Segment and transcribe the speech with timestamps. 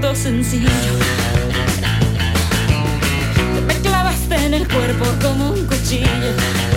[0.00, 0.70] Asunto sencillo.
[3.66, 6.69] me clavaste en el cuerpo como un cuchillo.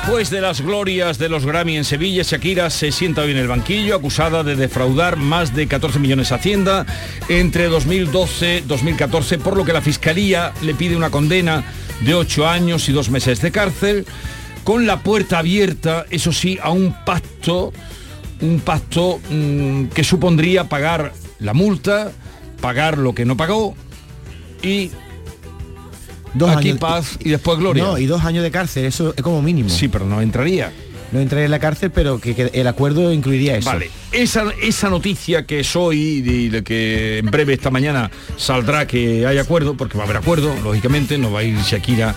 [0.00, 3.46] Después de las glorias de los Grammy en Sevilla, Shakira se sienta hoy en el
[3.46, 6.86] banquillo, acusada de defraudar más de 14 millones a Hacienda
[7.28, 11.62] entre 2012 y 2014, por lo que la Fiscalía le pide una condena
[12.00, 14.06] de 8 años y 2 meses de cárcel,
[14.64, 17.72] con la puerta abierta, eso sí, a un pacto,
[18.40, 22.10] un pacto mm, que supondría pagar la multa,
[22.62, 23.76] pagar lo que no pagó
[24.62, 24.90] y
[26.34, 27.82] Dos aquí años- paz y después gloria.
[27.84, 29.68] No, y dos años de cárcel, eso es como mínimo.
[29.68, 30.72] Sí, pero no entraría.
[31.12, 33.68] No entraría en la cárcel, pero que, que el acuerdo incluiría eso.
[33.68, 38.86] Vale, esa, esa noticia que es hoy y de que en breve esta mañana saldrá
[38.86, 42.14] que hay acuerdo, porque va a haber acuerdo, lógicamente, no va a ir Shakira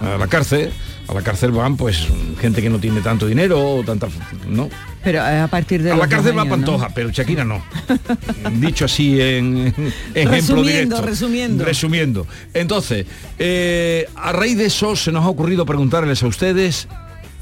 [0.00, 0.70] a la cárcel.
[1.06, 2.06] A la cárcel van pues
[2.40, 4.06] gente que no tiene tanto dinero o tanta
[4.48, 4.70] no.
[5.02, 6.44] Pero eh, a partir de A los la cárcel va.
[6.44, 7.62] Pantoja, pero Shakira no.
[8.60, 10.64] Dicho así en, en ejemplo Resumiendo,
[10.96, 11.02] directo.
[11.02, 11.64] resumiendo.
[11.64, 12.26] Resumiendo.
[12.52, 13.06] Entonces,
[13.38, 16.86] eh, a raíz de eso se nos ha ocurrido preguntarles a ustedes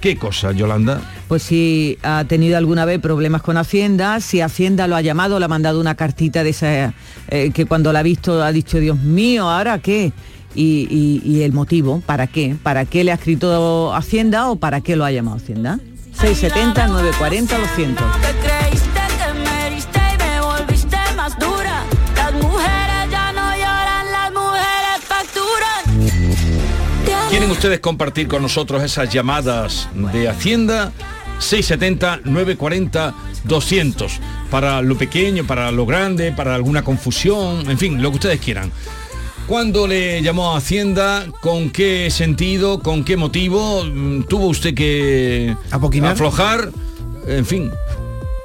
[0.01, 1.01] qué cosa, Yolanda.
[1.27, 5.45] Pues si ha tenido alguna vez problemas con Hacienda, si Hacienda lo ha llamado, le
[5.45, 6.95] ha mandado una cartita de esa
[7.29, 10.13] eh, que cuando la ha visto ha dicho, Dios mío, ¿ahora qué?
[10.55, 12.57] Y, y- y el motivo, ¿para qué?
[12.63, 15.79] ¿Para qué le ha escrito Hacienda o para qué lo ha llamado Hacienda?
[16.21, 18.21] 670 940 200.
[18.21, 21.85] Te creíste que me heriste y me volviste más dura.
[22.17, 25.85] Las mujeres ya no lloran, las mujeres facturan.
[27.31, 30.93] ¿Quieren ustedes compartir con nosotros esas llamadas de Hacienda?
[31.39, 33.15] 670 940
[33.45, 38.41] 200 para lo pequeño, para lo grande, para alguna confusión, en fin, lo que ustedes
[38.41, 38.73] quieran.
[39.49, 41.25] ¿Cuándo le llamó a Hacienda?
[41.41, 42.81] ¿Con qué sentido?
[42.83, 43.83] ¿Con qué motivo?
[43.85, 46.13] Mm, ¿Tuvo usted que ¿Apoquinar?
[46.13, 46.69] aflojar?
[47.27, 47.71] En fin.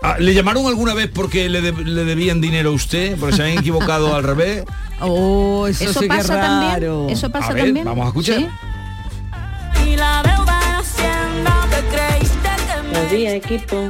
[0.01, 3.17] Ah, ¿Le llamaron alguna vez porque le, de- le debían dinero a usted?
[3.19, 4.63] Porque se habían equivocado al revés.
[5.05, 7.09] Oh, eso, Eso sí que pasa también.
[7.09, 7.85] Eso pasa A ver, también.
[7.85, 8.37] vamos a escuchar.
[8.39, 8.47] Sí.
[12.91, 13.89] Buenos días, equipo.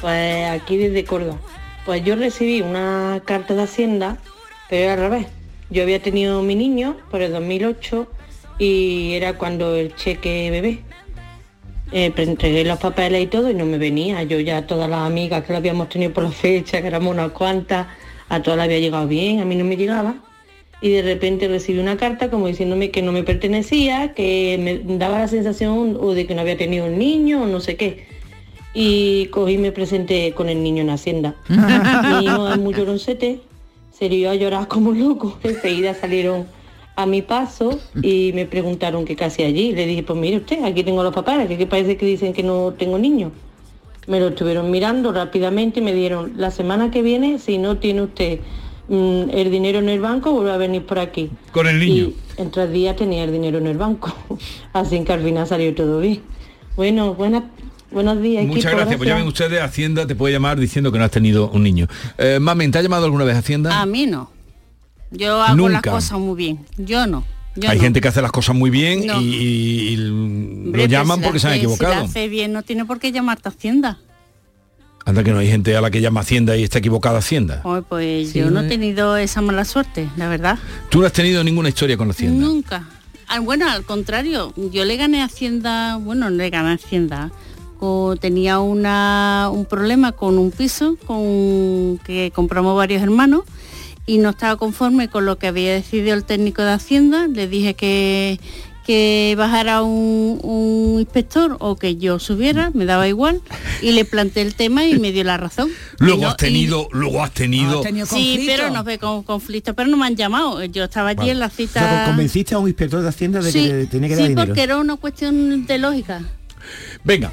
[0.00, 1.38] Pues aquí desde Córdoba.
[1.86, 4.18] Pues yo recibí una carta de Hacienda,
[4.68, 5.26] pero al revés.
[5.70, 8.06] Yo había tenido mi niño por el 2008
[8.58, 10.80] y era cuando el cheque bebé.
[11.92, 14.22] Eh, entregué los papeles y todo y no me venía.
[14.24, 17.32] Yo ya todas las amigas que lo habíamos tenido por la fecha, que éramos unas
[17.32, 17.86] cuantas,
[18.28, 20.16] a todas le había llegado bien, a mí no me llegaba.
[20.80, 25.20] Y de repente recibí una carta como diciéndome que no me pertenecía, que me daba
[25.20, 28.06] la sensación o de que no había tenido un niño o no sé qué
[28.74, 31.36] y cogí y me presenté con el niño en Hacienda.
[31.48, 33.40] Mi hijo es muy lloroncete,
[33.96, 35.38] se dio a llorar como un loco.
[35.42, 36.46] Enseguida salieron
[36.96, 39.72] a mi paso y me preguntaron qué casi allí.
[39.72, 42.42] Le dije, pues mire usted, aquí tengo los papeles, que aquí parece que dicen que
[42.42, 43.32] no tengo niño.
[44.06, 48.02] Me lo estuvieron mirando rápidamente y me dieron, la semana que viene, si no tiene
[48.02, 48.40] usted
[48.88, 51.30] mm, el dinero en el banco, vuelve a venir por aquí.
[51.52, 52.12] Con el niño.
[52.36, 54.14] Y en tres días tenía el dinero en el banco.
[54.72, 56.20] Así que al final salió todo bien.
[56.76, 57.44] Bueno, buenas,
[57.94, 58.44] buenos días.
[58.44, 58.96] Muchas equipo, gracias.
[58.98, 59.46] Pues llamen gracias.
[59.46, 61.86] ustedes, Hacienda te puede llamar diciendo que no has tenido un niño.
[62.18, 63.80] Eh, Mamen, ¿te ha llamado alguna vez Hacienda?
[63.80, 64.30] A mí no.
[65.10, 65.72] Yo hago Nunca.
[65.74, 66.66] las cosas muy bien.
[66.76, 67.24] Yo no.
[67.56, 67.84] Yo Hay no.
[67.84, 69.20] gente que hace las cosas muy bien No.
[69.20, 71.94] y, y- lo llaman porque se han hace- Si equivocado.
[71.94, 73.98] la hace bien, no tiene por qué llamarte a Hacienda.
[75.06, 77.60] Anda que no hay gente a la que llama Hacienda y está equivocada Hacienda.
[77.64, 80.58] Ay, pues Sí, yo no he tenido esa mala suerte, la verdad.
[80.88, 82.44] Tú no has tenido ninguna historia con Hacienda.
[82.44, 82.88] Nunca.
[83.28, 87.30] Ah, bueno, al contrario, yo le gané a Hacienda, bueno, no le gané a Hacienda.
[88.20, 93.42] Tenía una, un problema con un piso con que compramos varios hermanos
[94.06, 97.26] y no estaba conforme con lo que había decidido el técnico de Hacienda.
[97.26, 98.38] Le dije que,
[98.86, 103.40] que bajara un, un inspector o que yo subiera, me daba igual,
[103.80, 105.70] y le planteé el tema y me dio la razón.
[105.98, 107.82] Luego Y no- has tenido, luego has tenido.
[108.06, 110.62] Sí, pero no ve con conflicto, pero no me han llamado.
[110.64, 112.04] Yo estaba allí en la O sea, cita.
[112.04, 114.46] convenciste a un inspector de Hacienda de sí, que tenía que dar sí, dinero.
[114.48, 116.20] porque era una cuestión de lógica.
[117.04, 117.32] Venga.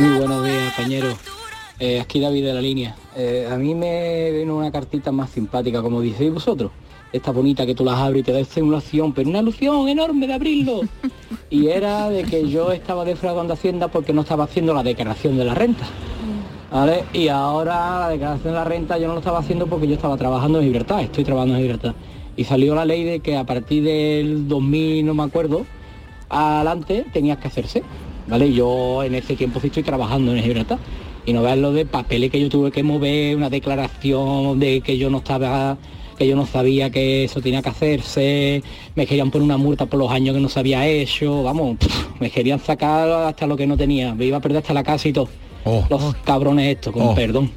[0.00, 1.14] Muy buenos días, compañeros.
[1.78, 2.96] Eh, aquí David de la línea.
[3.14, 6.72] Eh, a mí me vino una cartita más simpática, como decís vosotros.
[7.12, 10.32] Esta bonita que tú las abres y te da simulación, pero una ilusión enorme de
[10.32, 10.80] abrirlo.
[11.50, 15.44] Y era de que yo estaba defraudando Hacienda porque no estaba haciendo la declaración de
[15.44, 15.84] la renta.
[16.72, 17.04] ¿Vale?
[17.12, 20.16] Y ahora la declaración de la renta yo no lo estaba haciendo porque yo estaba
[20.16, 21.94] trabajando en libertad, estoy trabajando en libertad.
[22.36, 25.66] Y salió la ley de que a partir del 2000, no me acuerdo,
[26.30, 27.82] adelante tenías que hacerse.
[28.30, 28.52] ¿Vale?
[28.52, 30.78] Yo en ese tiempo sí estoy trabajando en libertad.
[31.26, 34.96] Y no veas lo de papeles que yo tuve que mover, una declaración de que
[34.96, 35.76] yo no estaba
[36.16, 38.62] que yo no sabía que eso tenía que hacerse,
[38.94, 41.78] me querían poner una multa por los años que no se había hecho, vamos,
[42.20, 45.08] me querían sacar hasta lo que no tenía, me iba a perder hasta la casa
[45.08, 45.30] y todo.
[45.88, 47.14] los cabrones estos, con Oh.
[47.14, 47.50] perdón.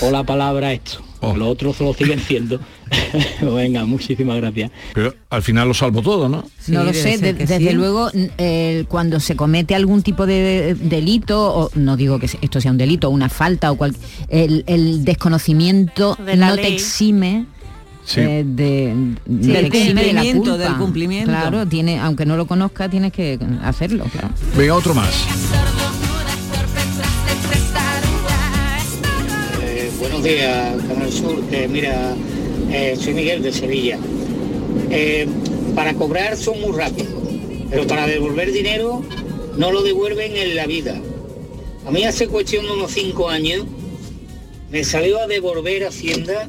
[0.00, 1.02] O la palabra esto.
[1.36, 2.58] Los otros lo siguen siendo.
[3.40, 4.70] Venga, muchísimas gracias.
[4.94, 6.44] Pero al final lo salvo todo, ¿no?
[6.68, 8.10] no lo sé, de- desde luego
[8.88, 13.10] cuando se comete algún tipo de delito, o no digo que esto sea un delito,
[13.10, 13.94] una falta o cual,
[14.28, 17.46] el, el desconocimiento De la no te exime
[18.04, 18.18] Sí.
[18.20, 18.94] eh, de,
[19.26, 21.30] de- Del de la cumplimiento, del cumplimiento.
[21.30, 24.30] Claro, tiene, aunque no lo conozca, tienes que hacerlo, claro.
[24.56, 25.14] Venga, otro más.
[29.62, 31.42] Eh, buenos días, Canal Sur.
[31.50, 32.14] Eh, mira,
[32.70, 33.98] eh, soy Miguel de Sevilla.
[34.90, 35.26] Eh,
[35.74, 37.14] para cobrar son muy rápidos,
[37.70, 39.02] pero para devolver dinero
[39.56, 41.00] no lo devuelven en la vida.
[41.86, 43.64] A mí hace cuestión de unos cinco años
[44.70, 46.48] me salió a devolver Hacienda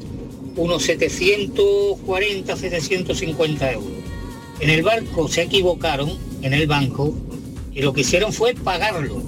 [0.56, 3.88] unos 740, 750 euros.
[4.60, 7.14] En el banco se equivocaron, en el banco,
[7.72, 9.20] y lo que hicieron fue pagarlo.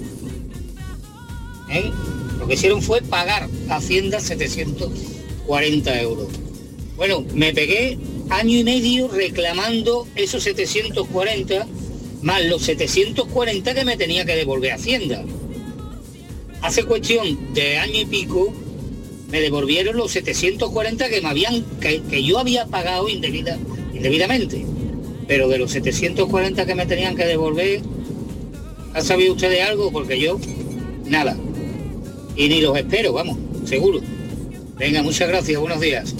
[1.69, 1.91] ¿eh?
[2.39, 6.27] Lo que hicieron fue pagar Hacienda 740 euros.
[6.97, 7.97] Bueno, me pegué
[8.29, 11.67] año y medio reclamando esos 740
[12.23, 15.23] más los 740 que me tenía que devolver Hacienda.
[16.61, 18.51] Hace cuestión de año y pico
[19.29, 23.59] me devolvieron los 740 que me habían que, que yo había pagado indebida,
[23.93, 24.65] indebidamente.
[25.27, 27.81] Pero de los 740 que me tenían que devolver,
[28.95, 29.91] ¿ha sabido ustedes algo?
[29.91, 30.39] Porque yo,
[31.05, 31.37] nada.
[32.35, 33.99] Y ni los espero, vamos, seguro.
[34.77, 36.15] Venga, muchas gracias, buenos días.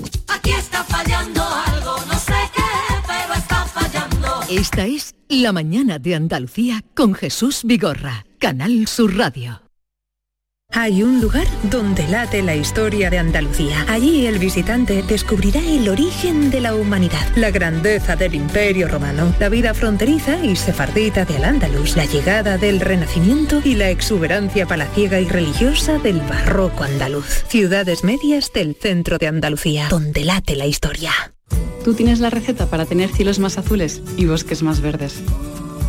[0.48, 2.62] Aquí está fallando algo, no sé qué,
[3.06, 4.40] pero está fallando.
[4.50, 9.67] Esta es La mañana de Andalucía con Jesús Vigorra, Canal Sur Radio.
[10.74, 13.86] Hay un lugar donde late la historia de Andalucía.
[13.88, 19.50] Allí el visitante descubrirá el origen de la humanidad, la grandeza del imperio romano, la
[19.50, 25.26] vida fronteriza y sefardita de Al-Ándalus, la llegada del Renacimiento y la exuberancia palaciega y
[25.28, 27.46] religiosa del barroco andaluz.
[27.48, 31.12] Ciudades medias del centro de Andalucía, donde late la historia.
[31.84, 35.24] Tú tienes la receta para tener cielos más azules y bosques más verdes.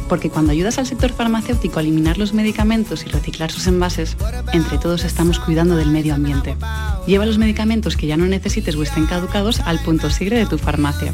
[0.09, 4.17] Porque cuando ayudas al sector farmacéutico a eliminar los medicamentos y reciclar sus envases,
[4.53, 6.57] entre todos estamos cuidando del medio ambiente.
[7.07, 10.59] Lleva los medicamentos que ya no necesites o estén caducados al punto sigre de tu
[10.59, 11.13] farmacia.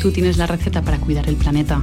[0.00, 1.82] Tú tienes la receta para cuidar el planeta.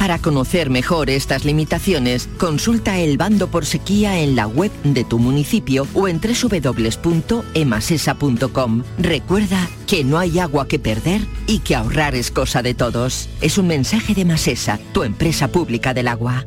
[0.00, 5.18] Para conocer mejor estas limitaciones, consulta el bando por sequía en la web de tu
[5.18, 8.84] municipio o en www.emasesa.com.
[8.96, 13.28] Recuerda que no hay agua que perder y que ahorrar es cosa de todos.
[13.42, 16.46] Es un mensaje de Masesa, tu empresa pública del agua.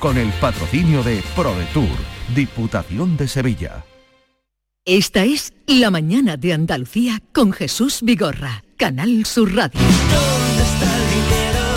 [0.00, 1.88] con el patrocinio de ProDetour,
[2.34, 3.84] Diputación de Sevilla.
[4.86, 9.78] Esta es La mañana de Andalucía con Jesús Vigorra, Canal Sur Radio.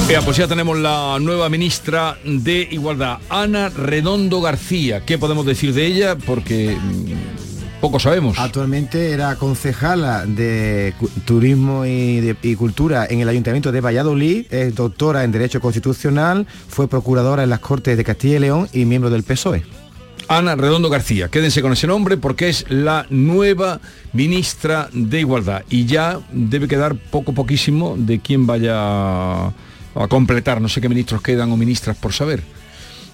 [0.08, 5.06] Vea, pues ya tenemos la nueva ministra de Igualdad, Ana Redondo García.
[5.06, 6.18] ¿Qué podemos decir de ella?
[6.18, 7.42] Porque mm,
[7.84, 8.40] poco sabemos.
[8.40, 10.94] Actualmente era concejala de
[11.25, 16.48] Turismo y, de- y Cultura en el Ayuntamiento de Valladolid, es doctora en Derecho Constitucional,
[16.70, 19.63] fue procuradora en las Cortes de Castilla y León y miembro del PSOE.
[20.30, 21.28] Ana Redondo García.
[21.28, 23.82] Quédense con ese nombre porque es la nueva
[24.13, 29.52] ministra de Igualdad y ya debe quedar poco poquísimo de quién vaya a
[30.08, 30.62] completar.
[30.62, 32.42] No sé qué ministros quedan o ministras por saber.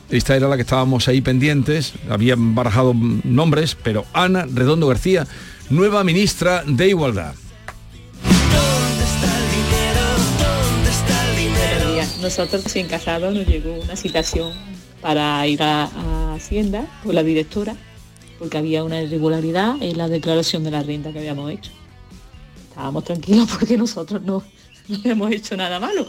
[0.10, 5.28] Esta era la que estábamos ahí pendientes, habían barajado nombres, pero Ana Redondo García,
[5.70, 7.36] nueva ministra de Igualdad.
[11.36, 12.18] Buenos días.
[12.22, 14.52] Nosotros recién casados nos llegó una citación
[15.00, 17.76] para ir a, a Hacienda por la directora
[18.40, 21.72] porque había una irregularidad en la declaración de la renta que habíamos hecho.
[22.70, 24.44] Estábamos tranquilos porque nosotros no,
[24.88, 26.08] no hemos hecho nada malo.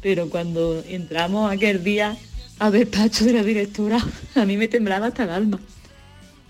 [0.00, 2.16] Pero cuando entramos aquel día
[2.58, 3.98] al despacho de la directora,
[4.34, 5.60] a mí me temblaba hasta el alma.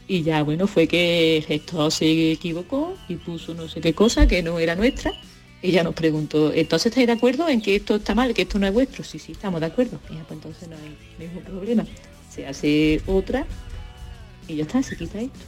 [0.09, 4.29] Y ya bueno, fue que el gestor se equivocó y puso no sé qué cosa
[4.29, 5.13] que no era nuestra.
[5.63, 8.69] Ya nos preguntó, ¿entonces estáis de acuerdo en que esto está mal, que esto no
[8.69, 9.03] es vuestro?
[9.03, 9.99] Sí, sí, estamos de acuerdo.
[10.11, 11.85] Y pues entonces no hay ningún problema.
[12.31, 13.47] Se hace otra
[14.47, 15.41] y ya está, se quita esto.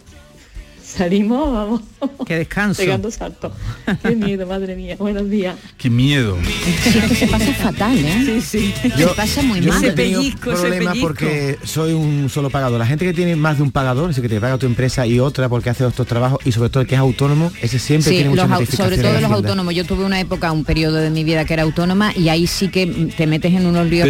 [0.97, 1.81] Salimos, vamos.
[2.27, 2.81] Qué descanso.
[2.81, 3.53] Pegando saltos.
[4.03, 4.97] Qué miedo, madre mía.
[4.99, 5.57] Buenos días.
[5.77, 6.39] Qué miedo.
[7.15, 8.41] se pasa fatal, ¿eh?
[8.41, 8.91] Sí, sí.
[8.97, 9.85] se pasa muy yo mal.
[9.85, 12.79] he tenido problemas porque soy un solo pagador.
[12.79, 15.21] La gente que tiene más de un pagador, ese que te paga tu empresa y
[15.21, 18.17] otra porque hace otros trabajos y sobre todo el que es autónomo, ese siempre Sí,
[18.17, 18.97] tiene los notificaciones.
[18.99, 19.75] sobre todo los autónomos.
[19.75, 22.69] Yo tuve una época, un periodo de mi vida que era autónoma y ahí sí
[22.69, 24.09] que te metes en unos líos.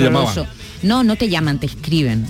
[0.82, 2.24] No, no te llaman, te escriben.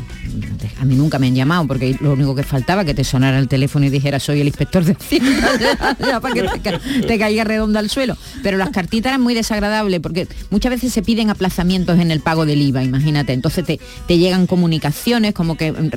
[0.81, 3.49] A mí nunca me han llamado porque lo único que faltaba que te sonara el
[3.49, 5.51] teléfono y dijera soy el inspector de Hacienda
[5.99, 8.17] ya, para que te, ca- te caiga redonda al suelo.
[8.43, 12.47] Pero las cartitas eran muy desagradables porque muchas veces se piden aplazamientos en el pago
[12.47, 13.33] del IVA, imagínate.
[13.33, 15.91] Entonces te, te llegan comunicaciones como que mm,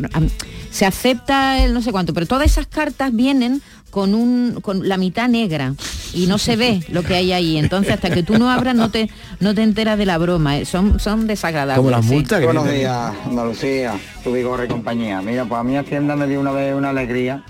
[0.71, 4.95] se acepta el no sé cuánto, pero todas esas cartas vienen con un con la
[4.95, 5.73] mitad negra
[6.13, 8.89] y no se ve lo que hay ahí entonces hasta que tú no abras no
[8.89, 9.09] te
[9.41, 12.07] no te enteras de la broma eh, son son desagradables sí.
[12.45, 15.21] Buenos días, Andalucía, tu Vigorra y compañía.
[15.21, 17.43] Mira, pues a mí Hacienda me dio una vez una alegría,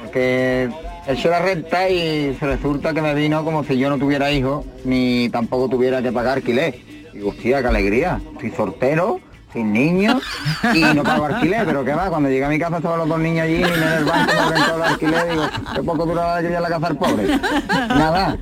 [0.00, 0.68] porque
[1.06, 4.64] he hecho la renta y resulta que me vino como si yo no tuviera hijos,
[4.84, 6.76] ni tampoco tuviera que pagar alquiler.
[7.14, 8.20] Y hostia, qué alegría.
[8.32, 9.20] Estoy soltero,
[9.52, 10.22] sin niños,
[10.72, 13.18] y no pago alquiler, pero qué va, cuando llegué a mi casa estaban los dos
[13.18, 15.42] niños allí, ni en el banco me rentó el alquiler, digo,
[15.74, 17.38] qué poco dura la alegría la casa del pobre.
[17.88, 18.38] Nada.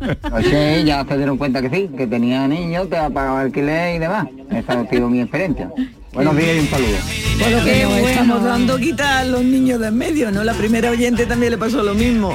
[0.00, 3.98] Entonces ya se dieron cuenta que sí, que tenía niños, te ha pagado alquiler y
[3.98, 4.28] demás.
[4.50, 5.68] Esa ha sido mi experiencia.
[6.16, 6.96] Buenos días y un saludo.
[7.38, 10.44] Por lo que estamos dando quita a los niños de en medio, ¿no?
[10.44, 12.34] La primera oyente también le pasó lo mismo.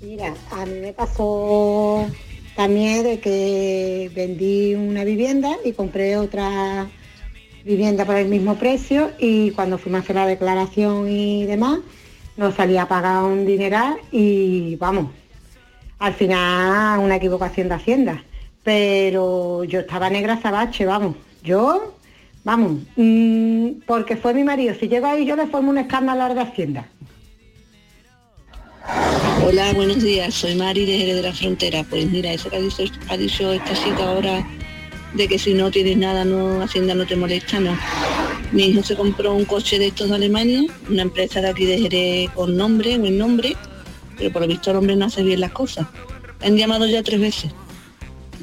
[0.00, 2.08] Mira, a mí me pasó
[2.54, 6.86] también de que vendí una vivienda y compré otra
[7.64, 11.80] vivienda por el mismo precio y cuando fuimos a hacer la declaración y demás,
[12.36, 15.10] nos salía a pagar un dineral y vamos,
[15.98, 18.22] al final una equivocación de Hacienda.
[18.68, 21.16] Pero yo estaba negra sabache, vamos.
[21.42, 21.94] Yo,
[22.44, 24.74] vamos, mm, porque fue mi marido.
[24.78, 26.86] Si llego ahí yo le formo un escándalo a la Hacienda.
[29.42, 30.34] Hola, buenos días.
[30.34, 31.82] Soy Mari de Jerez de la Frontera.
[31.88, 34.46] Pues mira, eso que ha dicho, ha dicho esta chica ahora
[35.14, 37.74] de que si no tienes nada, no Hacienda no te molesta, no.
[38.52, 40.60] Mi hijo se compró un coche de estos de Alemania,
[40.90, 43.56] una empresa de aquí de Jerez con nombre, buen nombre,
[44.18, 45.86] pero por lo visto el hombre no hace bien las cosas.
[46.42, 47.50] Han llamado ya tres veces.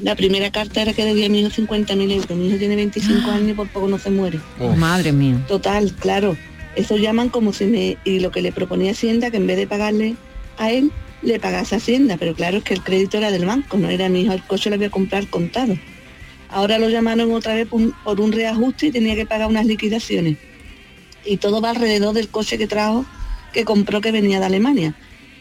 [0.02, 2.30] La primera carta era que debía a mi hijo 50.000 euros.
[2.36, 4.40] Mi hijo tiene 25 años y por poco no se muere.
[4.76, 5.42] Madre mía.
[5.48, 6.36] Total, claro.
[6.74, 7.96] Eso llaman como si me...
[8.04, 10.16] Y lo que le proponía Hacienda, que en vez de pagarle
[10.58, 12.16] a él, le pagase Hacienda.
[12.18, 14.32] Pero claro, es que el crédito era del banco, no era mi hijo.
[14.32, 15.74] El coche lo había comprado contado.
[16.50, 19.64] Ahora lo llamaron otra vez por un, por un reajuste y tenía que pagar unas
[19.64, 20.36] liquidaciones.
[21.24, 23.06] Y todo va alrededor del coche que trajo,
[23.52, 24.94] que compró que venía de Alemania.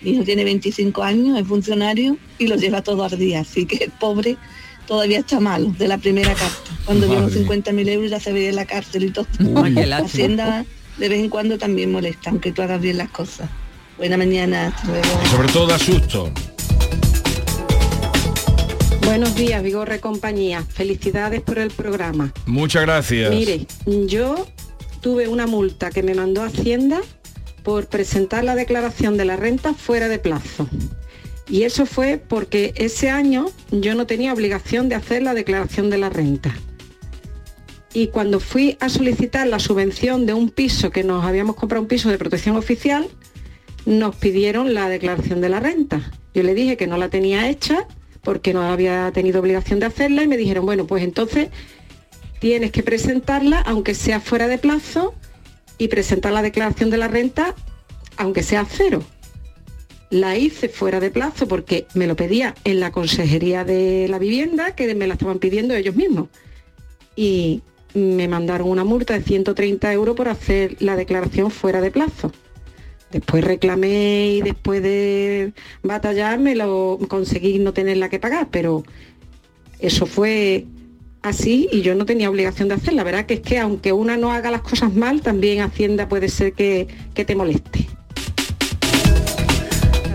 [0.05, 3.39] Mi hijo tiene 25 años, es funcionario y lo lleva todo al día.
[3.39, 4.37] Así que el pobre
[4.85, 6.71] todavía está malo de la primera carta.
[6.85, 7.63] Cuando vio los Madre.
[7.63, 9.25] 50.000 euros ya se veía en la cárcel y todo.
[9.39, 9.97] Uy, lástima.
[9.97, 10.65] Hacienda
[10.99, 13.49] de vez en cuando también molesta, aunque tú hagas bien las cosas.
[13.97, 15.07] Buena mañana, hasta luego.
[15.23, 16.31] Y sobre todo da susto.
[19.05, 20.63] Buenos días, Vigorre Compañía.
[20.63, 22.31] Felicidades por el programa.
[22.45, 23.31] Muchas gracias.
[23.31, 23.65] Mire,
[24.05, 24.45] yo
[25.01, 27.01] tuve una multa que me mandó Hacienda
[27.65, 30.69] por presentar la declaración de la renta fuera de plazo.
[31.49, 35.97] Y eso fue porque ese año yo no tenía obligación de hacer la declaración de
[35.97, 36.55] la renta.
[37.91, 41.87] Y cuando fui a solicitar la subvención de un piso que nos habíamos comprado un
[41.87, 43.07] piso de protección oficial,
[43.85, 46.11] nos pidieron la declaración de la renta.
[46.35, 47.87] Yo le dije que no la tenía hecha
[48.21, 51.49] porque no había tenido obligación de hacerla y me dijeron, bueno, pues entonces
[52.39, 55.15] tienes que presentarla aunque sea fuera de plazo
[55.77, 57.55] y presentar la declaración de la renta
[58.17, 59.03] aunque sea cero.
[60.09, 64.75] La hice fuera de plazo porque me lo pedía en la consejería de la vivienda,
[64.75, 66.29] que me la estaban pidiendo ellos mismos.
[67.15, 67.61] Y
[67.93, 72.31] me mandaron una multa de 130 euros por hacer la declaración fuera de plazo.
[73.11, 75.53] Después reclamé y después de
[75.83, 78.83] batallar me lo conseguí no tenerla que pagar, pero
[79.79, 80.65] eso fue
[81.25, 82.97] así y yo no tenía obligación de hacerla.
[82.97, 86.29] La verdad que es que aunque una no haga las cosas mal, también Hacienda puede
[86.29, 87.87] ser que, que te moleste.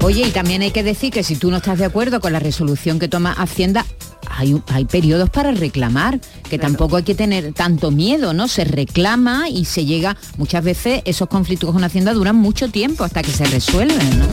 [0.03, 2.39] Oye, y también hay que decir que si tú no estás de acuerdo con la
[2.39, 3.85] resolución que toma Hacienda,
[4.31, 8.49] hay, hay periodos para reclamar, que tampoco hay que tener tanto miedo, ¿no?
[8.49, 13.23] Se reclama y se llega, muchas veces esos conflictos con Hacienda duran mucho tiempo hasta
[13.23, 14.27] que se resuelven, ¿no?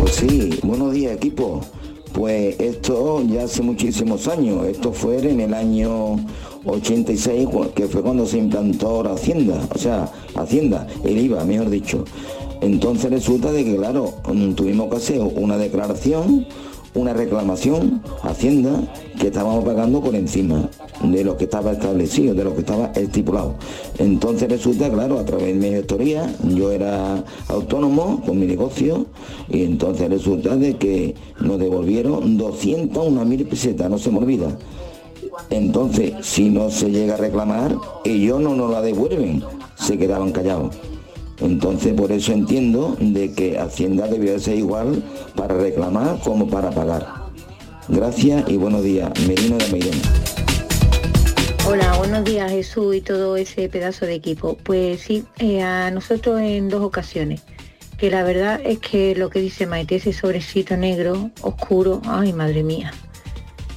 [0.00, 1.64] Pues sí, buenos días equipo.
[2.16, 6.16] Pues esto ya hace muchísimos años, esto fue en el año
[6.64, 11.68] 86, cu- que fue cuando se implantó la Hacienda, o sea, Hacienda, el IVA, mejor
[11.68, 12.06] dicho.
[12.62, 16.46] Entonces resulta de que, claro, mm, tuvimos que hacer una declaración,
[16.94, 18.80] una reclamación Hacienda
[19.18, 20.68] que estábamos pagando por encima
[21.02, 23.54] de lo que estaba establecido, de lo que estaba estipulado.
[23.98, 29.06] Entonces resulta, claro, a través de mi gestoría, yo era autónomo con mi negocio
[29.48, 34.56] y entonces resulta de que nos devolvieron 201 mil pesetas, no se me olvida.
[35.50, 39.42] Entonces, si no se llega a reclamar, ellos no nos la devuelven,
[39.76, 40.74] se quedaban callados.
[41.40, 45.02] Entonces, por eso entiendo de que Hacienda debió ser igual
[45.34, 47.15] para reclamar como para pagar.
[47.88, 49.10] Gracias y buenos días.
[49.28, 50.02] Merino de Meirena.
[51.68, 54.56] Hola, buenos días Jesús y todo ese pedazo de equipo.
[54.62, 57.42] Pues sí, eh, a nosotros en dos ocasiones.
[57.96, 62.64] Que la verdad es que lo que dice Maite, ese sobrecito negro, oscuro, ay madre
[62.64, 62.92] mía.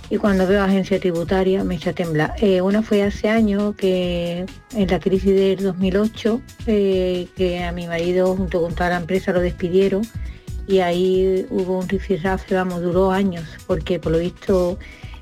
[0.09, 2.33] Y cuando veo agencia tributaria me echa a temblar.
[2.41, 4.45] Eh, una fue hace años que
[4.75, 9.31] en la crisis del 2008, eh, que a mi marido junto con toda la empresa
[9.33, 10.01] lo despidieron
[10.69, 14.77] y ahí hubo un rifirrafe, vamos, duró años, porque por lo visto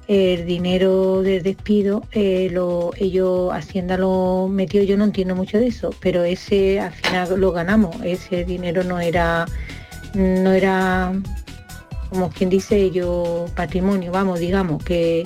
[0.09, 5.67] el dinero del despido, eh, lo, ellos, Hacienda lo metió, yo no entiendo mucho de
[5.67, 9.45] eso, pero ese al final lo ganamos, ese dinero no era,
[10.15, 11.13] no era,
[12.09, 15.25] como quien dice ellos, patrimonio, vamos, digamos, que,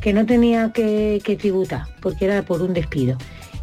[0.00, 3.18] que no tenía que, que tributar, porque era por un despido.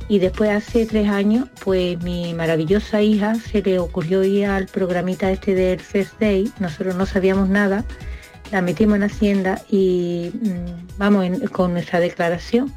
[0.09, 5.29] Y después hace tres años, pues mi maravillosa hija se le ocurrió ir al programita
[5.31, 7.83] este del First Day, nosotros no sabíamos nada,
[8.51, 12.73] la metimos en Hacienda y mm, vamos con nuestra declaración.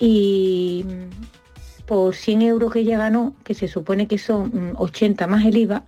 [0.00, 5.26] Y mm, por 100 euros que ella ganó, que se supone que son mm, 80
[5.28, 5.84] más el IVA,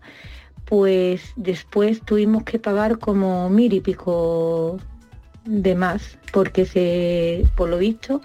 [0.67, 4.79] pues después tuvimos que pagar como mil y pico
[5.45, 8.21] de más, porque se, por lo visto,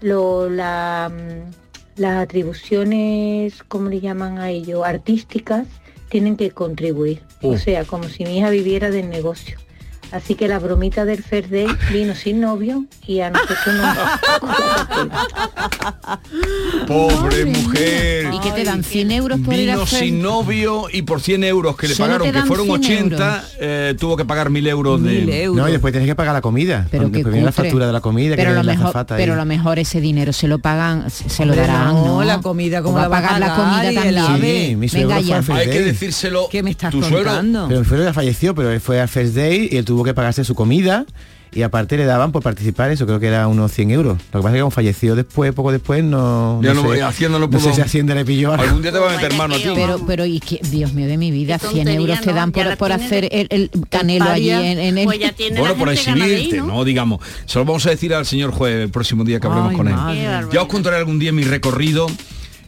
[0.00, 1.63] lo, la, mm,
[1.96, 4.84] las atribuciones, ¿cómo le llaman a ello?
[4.84, 5.66] Artísticas,
[6.08, 7.22] tienen que contribuir.
[7.42, 7.58] O Uh.
[7.58, 9.58] sea, como si mi hija viviera del negocio.
[10.14, 13.96] Así que la bromita del Fair Day vino sin novio y a nosotros nos...
[16.86, 18.28] Pobre mujer.
[18.32, 21.42] ¿Y que te dan 100 euros por ir a Vino sin novio y por 100
[21.44, 25.02] euros que le Solo pagaron, que fueron 100 80, eh, tuvo que pagar 1000 euros
[25.02, 25.50] de...
[25.52, 26.86] No, y después tienes que pagar la comida.
[26.90, 28.96] Pero qué después viene la factura de la comida, pero que lo viene la mejor,
[28.96, 29.04] ahí.
[29.16, 32.24] pero lo mejor ese dinero se lo pagan, se lo Hombre, darán, no, ¿no?
[32.24, 34.34] la comida, ¿cómo O va la a va a pagar la comida Y el también.
[34.34, 34.66] ave.
[34.68, 35.54] Sí, mi Venga suegro ya.
[35.56, 36.48] Hay que decírselo.
[36.50, 37.66] ¿Qué me estás tu suegro- contando?
[37.68, 40.14] Pero mi suegro ya falleció, pero él fue al First Day y él tuvo que
[40.14, 41.06] pagarse su comida
[41.52, 44.18] y aparte le daban por participar eso, creo que era unos 100 euros.
[44.32, 47.00] Lo que pasa es que como falleció después, poco después, no, Ya no no- sé,
[47.02, 48.64] Hacienda no no sé pudo- si Hacienda le pilló algo.
[48.64, 49.70] Algún día te va a meter mano a ti.
[49.72, 52.76] Pero, pero y que, Dios mío de mi vida, Qué 100 euros te dan por,
[52.76, 55.04] por hacer el, el canelo allí en, en el...
[55.04, 56.66] Pues ya tiene Bueno, por exhibirte, ¿no?
[56.66, 56.84] ¿no?
[56.84, 57.20] Digamos.
[57.46, 59.86] Se lo vamos a decir al señor juez el próximo día que hablemos Ay, con
[59.86, 59.94] él.
[59.94, 60.48] madre.
[60.52, 62.08] Ya os contaré algún día mi recorrido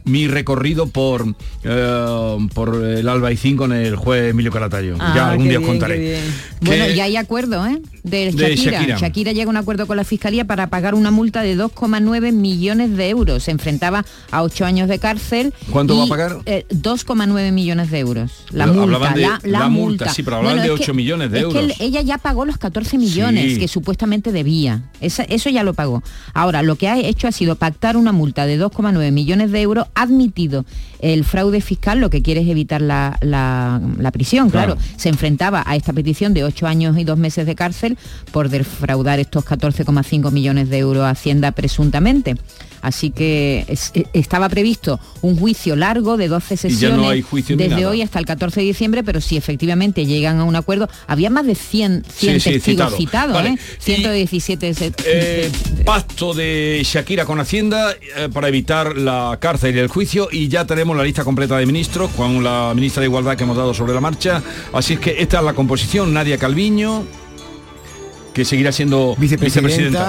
[0.07, 1.27] mi recorrido por
[1.65, 4.97] eh, por el Albaicín con el juez Emilio Caratayo.
[5.01, 6.19] Ah, ya algún día os contaré.
[6.61, 7.81] Bueno, Que- ya hay acuerdo, ¿eh?
[8.05, 8.73] De De Shakira.
[8.79, 8.99] Shakira.
[8.99, 9.33] Shakira.
[9.33, 13.09] llega a un acuerdo con la Fiscalía para pagar una multa de 2,9 millones de
[13.09, 13.43] euros.
[13.43, 15.53] Se enfrentaba a 8 años de cárcel.
[15.73, 16.37] ¿Cuánto y, va a pagar?
[16.47, 18.31] eh, 2,9 millones de euros.
[18.53, 20.09] La multa, hablaban de- la, la la multa, multa.
[20.15, 21.63] sí, pero hablaban de es que- 8 millones de es que euros.
[21.65, 23.59] él- ella ya pagó los 14 millones Sí.
[23.59, 24.83] que supuestamente debía.
[25.01, 26.05] Esa- eso ya lo pagó.
[26.33, 29.87] Ahora, lo que ha hecho ha sido pactar una multa de 2,9 millones de euros,
[29.97, 30.65] admitido
[31.01, 34.77] el fraude fiscal, lo que quiere es evitar la, la- la prisión, claro.
[34.77, 34.91] Claro.
[34.97, 37.99] Se enfrentaba a esta petición de 8 años y 2 meses de cárcel
[38.33, 42.37] por defraudar estos 14,5 millones de euros a Hacienda presuntamente.
[42.87, 47.11] Así que es- e- estaba previsto un juicio largo de 12 Y ya no sesiones
[47.11, 47.89] hay juicio ni desde nada.
[47.91, 51.47] hoy hasta el 14 de diciembre, pero si efectivamente llegan a un acuerdo, había más
[51.47, 52.97] de 100, 100 Sí, sí, testigos citado.
[52.97, 53.49] citados, Vale.
[53.51, 53.59] ¿eh?
[53.81, 55.51] 117 se- Eh,
[55.85, 60.65] pacto de Shakira con Hacienda eh, para evitar la cárcel y el juicio y ya
[60.65, 63.95] tenemos la lista completa de ministros con la ministra de Igualdad que hemos dado sobre
[63.95, 64.43] la marcha.
[64.73, 66.15] Así es que esta es la composición.
[66.15, 67.03] Nadia Calviño,
[68.37, 69.67] que seguirá siendo Vicepresidenta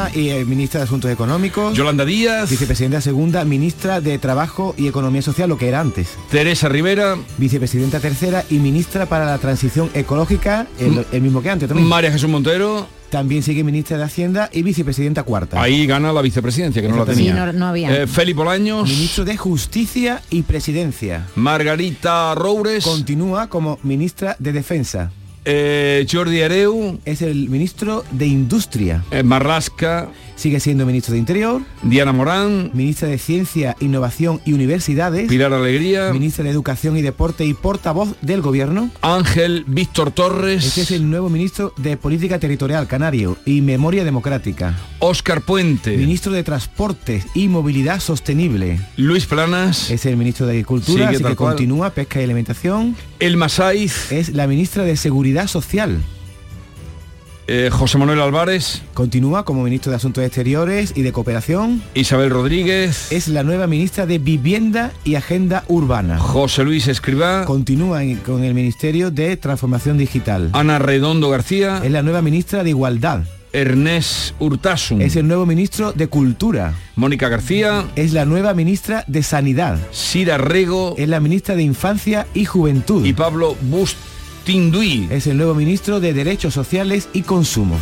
[0.09, 0.11] vicepresidenta.
[0.19, 1.73] y eh, ministra de Asuntos Económicos.
[1.77, 2.49] Yolanda Díaz.
[2.49, 6.09] Vicepresidenta segunda, ministra de Trabajo y Economía Social, lo que era antes.
[6.29, 7.15] Teresa Rivera.
[7.37, 11.87] Vicepresidenta tercera y ministra para la transición ecológica, el, el mismo que antes también.
[11.87, 12.85] María Jesús Montero.
[13.09, 15.61] También sigue ministra de Hacienda y vicepresidenta cuarta.
[15.61, 17.31] Ahí gana la vicepresidencia, que no la tenía.
[17.31, 18.01] Sí, no- no había.
[18.03, 18.89] Eh, Félix Bolaños.
[18.89, 21.25] Ministro de Justicia y Presidencia.
[21.35, 22.83] Margarita Roures.
[22.83, 25.11] Continúa como ministra de Defensa.
[25.49, 26.99] Eh, Jordi Areu.
[27.05, 29.05] Es el ministro de Industria.
[29.11, 30.09] Eh, Marrasca.
[30.37, 31.61] Sigue siendo ministro de Interior.
[31.81, 32.69] Diana Morán.
[32.73, 35.27] Ministra de Ciencia, Innovación y Universidades.
[35.27, 36.13] Pilar Alegría.
[36.13, 38.91] Ministra de Educación y Deporte y portavoz del Gobierno.
[39.01, 40.63] Ángel Víctor Torres.
[40.63, 44.77] Este es el nuevo ministro de Política Territorial Canario y Memoria Democrática.
[44.99, 45.97] Óscar Puente.
[45.97, 48.79] Ministro de Transportes y Movilidad Sostenible.
[48.95, 49.89] Luis Planas.
[49.89, 51.55] Es el ministro de Agricultura, Sigue así que cual.
[51.55, 52.95] continúa Pesca y Alimentación.
[53.19, 54.11] El Masaiz.
[54.11, 55.99] Es la ministra de Seguridad Social.
[57.47, 58.81] Eh, José Manuel Álvarez.
[58.93, 61.81] Continúa como ministro de Asuntos Exteriores y de Cooperación.
[61.93, 63.11] Isabel Rodríguez.
[63.11, 66.17] Es la nueva ministra de Vivienda y Agenda Urbana.
[66.19, 67.45] José Luis Escribá.
[67.45, 70.49] Continúa en- con el Ministerio de Transformación Digital.
[70.53, 71.81] Ana Redondo García.
[71.83, 73.21] Es la nueva ministra de Igualdad.
[73.53, 75.01] Ernest Urtasun.
[75.01, 76.73] Es el nuevo ministro de Cultura.
[76.95, 77.85] Mónica García.
[77.95, 79.79] Es la nueva ministra de Sanidad.
[79.91, 80.95] Sira Rego.
[80.97, 83.05] Es la ministra de Infancia y Juventud.
[83.05, 83.55] Y Pablo
[84.51, 85.09] Bustinduí.
[85.11, 87.75] Es el nuevo ministro de Derechos Sociales y Consumo.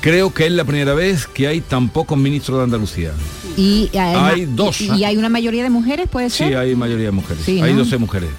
[0.00, 3.12] Creo que es la primera vez que hay tan pocos ministros de Andalucía.
[3.58, 4.80] Y, eh, Hay dos.
[4.80, 6.56] Y, hay una mayoría de mujeres, ¿puede Sí, ser?
[6.56, 7.44] hay mayoría de mujeres.
[7.44, 7.80] Sí, Hay ¿no?
[7.80, 8.30] 12 mujeres.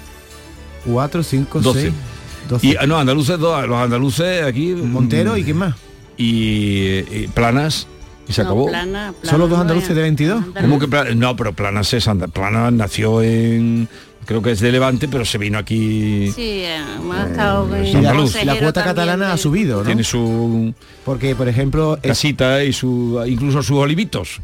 [0.84, 1.80] Cuatro, cinco, 12.
[1.80, 1.92] seis.
[2.48, 2.66] doce.
[2.66, 4.72] Y ah, no, andaluces, dos, los andaluces aquí.
[4.72, 5.74] Montero mm, y quién más.
[6.16, 7.86] Y, y Planas.
[8.28, 8.66] Y se No, acabó.
[8.66, 9.96] plana, plana Solo dos andaluces es.
[9.96, 10.44] de 22.
[10.60, 13.88] ¿Cómo que Pla- No, pero Planas es Planas nació en.
[14.26, 16.30] Creo que es de Levante, pero se vino aquí.
[16.34, 18.02] Sí, eh, hemos estado con Y el
[18.46, 19.84] la, cuota catalana ha subido, ¿no?
[19.84, 20.72] Tiene su
[21.04, 24.40] Porque, por ejemplo, es- casita y su incluso sus olivitos.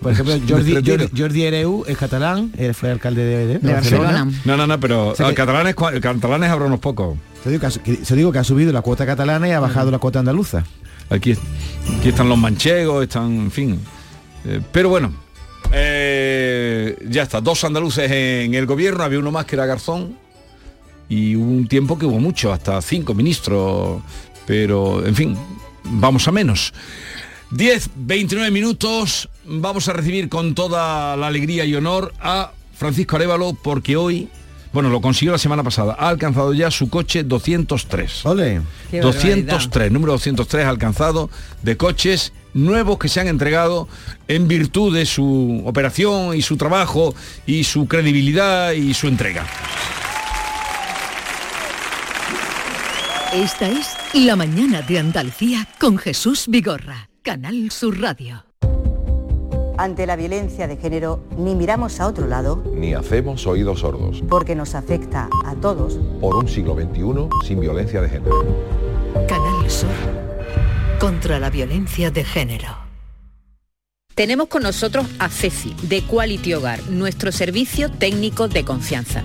[0.00, 0.74] por ejemplo Jordi.
[0.74, 4.28] Jordi, Jordi Ereu es catalán, él fue alcalde de, de De Barcelona.
[4.44, 7.16] No, no, no, pero O sea ah, que- catalanes, cua- catalanes habrá unos pocos.
[7.42, 9.50] Se digo, que, ha su- que- se digo que ha subido la cuota catalana y
[9.52, 10.64] ha bajado la cuota andaluza.
[11.10, 11.32] Aquí,
[11.98, 13.80] aquí están los manchegos, están, en fin.
[14.46, 15.12] Eh, pero bueno,
[15.72, 16.53] eh,
[17.08, 17.40] ya está.
[17.40, 20.16] Dos andaluces en el gobierno, había uno más que era Garzón.
[21.08, 24.02] Y un tiempo que hubo mucho, hasta cinco ministros.
[24.46, 25.36] Pero, en fin,
[25.84, 26.72] vamos a menos.
[27.50, 29.28] 10, 29 minutos.
[29.44, 34.28] Vamos a recibir con toda la alegría y honor a Francisco Arevalo porque hoy,
[34.74, 35.96] bueno, lo consiguió la semana pasada.
[35.96, 38.26] Ha alcanzado ya su coche 203.
[38.26, 38.60] Ole.
[38.90, 41.30] Qué 203, número 203 alcanzado
[41.62, 43.88] de coches nuevos que se han entregado
[44.26, 47.14] en virtud de su operación y su trabajo
[47.46, 49.46] y su credibilidad y su entrega.
[53.32, 58.44] Esta es La mañana de Andalucía con Jesús Vigorra, Canal Sur Radio.
[59.76, 64.22] Ante la violencia de género, ni miramos a otro lado, Ni hacemos oídos sordos.
[64.28, 65.98] porque nos afecta a todos.
[66.20, 68.44] Por un siglo XXI sin violencia de género.
[69.28, 69.88] Canal Sur.
[71.00, 72.68] Contra la violencia de género.
[74.14, 79.24] Tenemos con nosotros a Ceci, de Quality Hogar, nuestro servicio técnico de confianza.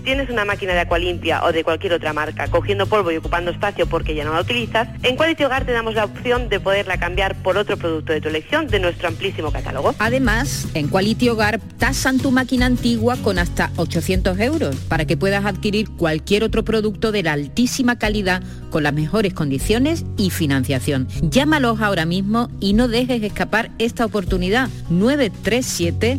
[0.00, 3.86] tienes una máquina de Aqualimpia o de cualquier otra marca cogiendo polvo y ocupando espacio
[3.86, 7.34] porque ya no la utilizas, en Quality Hogar te damos la opción de poderla cambiar
[7.42, 9.94] por otro producto de tu elección de nuestro amplísimo catálogo.
[9.98, 15.44] Además, en Quality Hogar tasan tu máquina antigua con hasta 800 euros para que puedas
[15.44, 21.08] adquirir cualquier otro producto de la altísima calidad con las mejores condiciones y financiación.
[21.22, 24.68] Llámalos ahora mismo y no dejes escapar esta oportunidad.
[24.88, 26.18] 937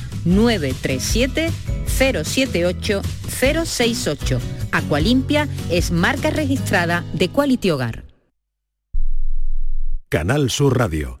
[0.25, 1.51] 937
[1.85, 4.39] 078 068.
[4.71, 8.03] Aqualimpia es marca registrada de Quality Hogar.
[10.09, 11.20] Canal Sur Radio.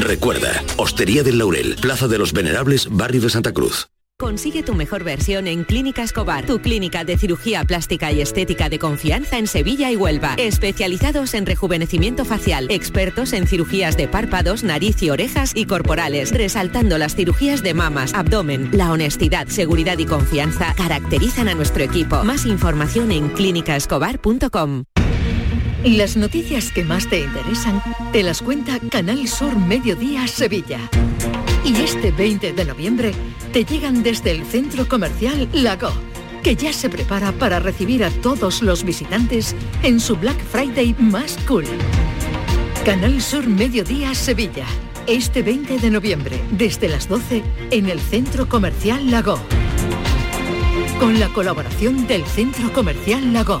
[0.00, 3.88] Recuerda, Hostería del Laurel, Plaza de los Venerables, Barrio de Santa Cruz.
[4.20, 8.80] Consigue tu mejor versión en Clínica Escobar, tu clínica de cirugía plástica y estética de
[8.80, 10.34] confianza en Sevilla y Huelva.
[10.38, 16.98] Especializados en rejuvenecimiento facial, expertos en cirugías de párpados, nariz y orejas y corporales, resaltando
[16.98, 18.70] las cirugías de mamas, abdomen.
[18.72, 22.24] La honestidad, seguridad y confianza caracterizan a nuestro equipo.
[22.24, 24.84] Más información en clínicaescobar.com.
[25.84, 27.80] Las noticias que más te interesan
[28.12, 30.80] te las cuenta Canal Sur Mediodía Sevilla.
[31.64, 33.12] Y este 20 de noviembre
[33.52, 35.92] te llegan desde el centro comercial Lago,
[36.42, 41.38] que ya se prepara para recibir a todos los visitantes en su Black Friday más
[41.46, 41.64] cool.
[42.84, 44.66] Canal Sur Mediodía Sevilla.
[45.06, 49.38] Este 20 de noviembre, desde las 12, en el centro comercial Lago.
[50.98, 53.60] Con la colaboración del centro comercial Lago.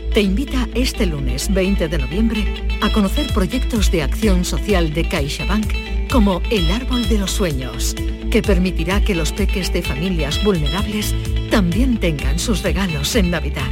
[0.13, 2.43] te invita este lunes 20 de noviembre
[2.81, 7.95] a conocer proyectos de acción social de CaixaBank como El Árbol de los Sueños,
[8.29, 11.15] que permitirá que los peques de familias vulnerables
[11.49, 13.69] también tengan sus regalos en Navidad.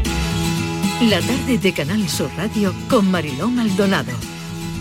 [1.01, 4.13] La tarde de Canal Sur Radio con Mariló Maldonado.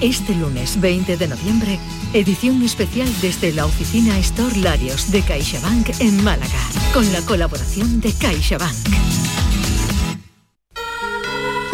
[0.00, 1.78] Este lunes 20 de noviembre,
[2.12, 6.60] edición especial desde la oficina Store Larios de CaixaBank en Málaga,
[6.94, 9.17] con la colaboración de CaixaBank.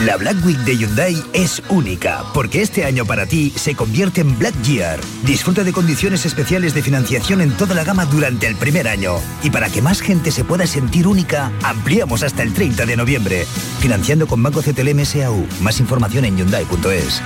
[0.00, 4.36] La Black Week de Hyundai es única, porque este año para ti se convierte en
[4.36, 4.98] Black Year.
[5.24, 9.14] Disfruta de condiciones especiales de financiación en toda la gama durante el primer año.
[9.44, 13.46] Y para que más gente se pueda sentir única, ampliamos hasta el 30 de noviembre.
[13.78, 15.46] Financiando con Banco CTLM SAU.
[15.60, 17.22] Más información en Hyundai.es.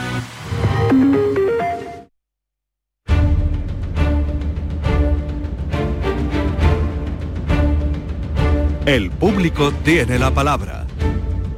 [8.85, 10.88] El público tiene la palabra.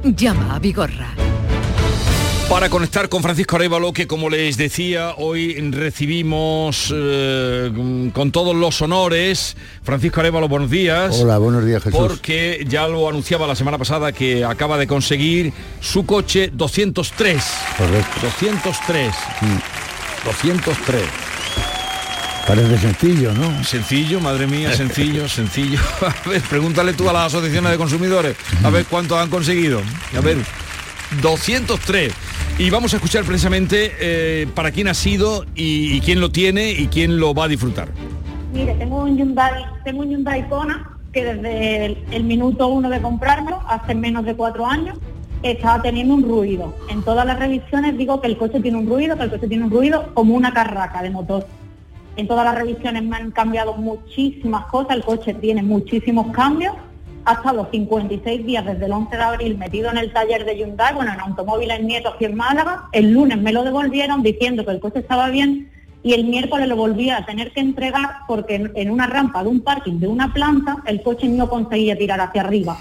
[0.03, 1.13] Llama a Vigorra.
[2.49, 7.71] Para conectar con Francisco Arevalo, que como les decía, hoy recibimos eh,
[8.13, 9.55] con todos los honores.
[9.83, 11.17] Francisco Arevalo, buenos días.
[11.21, 11.99] Hola, buenos días Jesús.
[11.99, 17.43] Porque ya lo anunciaba la semana pasada que acaba de conseguir su coche 203.
[17.77, 18.19] Correcto.
[18.21, 19.13] 203.
[20.25, 21.20] 203.
[22.47, 23.63] Parece sencillo, ¿no?
[23.63, 25.79] Sencillo, madre mía, sencillo, sencillo.
[26.01, 29.81] A ver, pregúntale tú a las asociaciones de consumidores, a ver cuántos han conseguido.
[30.17, 30.37] A ver,
[31.21, 32.13] 203.
[32.57, 36.71] Y vamos a escuchar precisamente eh, para quién ha sido y, y quién lo tiene
[36.71, 37.89] y quién lo va a disfrutar.
[38.53, 43.01] Mire, tengo un Hyundai, tengo un Hyundai Kona que desde el, el minuto uno de
[43.01, 44.97] comprarlo, hace menos de cuatro años,
[45.43, 46.75] estaba teniendo un ruido.
[46.89, 49.65] En todas las revisiones digo que el coche tiene un ruido, que el coche tiene
[49.65, 51.45] un ruido como una carraca de motor.
[52.17, 56.75] En todas las revisiones me han cambiado muchísimas cosas, el coche tiene muchísimos cambios.
[57.23, 60.93] Ha estado 56 días desde el 11 de abril metido en el taller de Hyundai,
[60.93, 62.89] bueno, en Automóviles Nieto aquí en Málaga.
[62.91, 65.69] El lunes me lo devolvieron diciendo que el coche estaba bien
[66.03, 69.61] y el miércoles lo volví a tener que entregar porque en una rampa de un
[69.61, 72.77] parking de una planta el coche no conseguía tirar hacia arriba.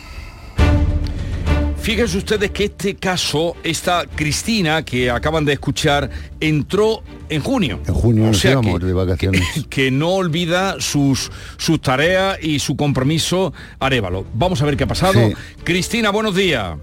[1.90, 7.80] Fíjense ustedes que este caso, esta Cristina que acaban de escuchar, entró en junio.
[7.84, 9.66] En junio O sea que- de vacaciones.
[9.68, 14.24] que no olvida sus, sus tareas y su compromiso Arevalo.
[14.34, 15.14] Vamos a ver qué ha pasado.
[15.14, 15.34] Sí.
[15.64, 16.76] Cristina, buenos días.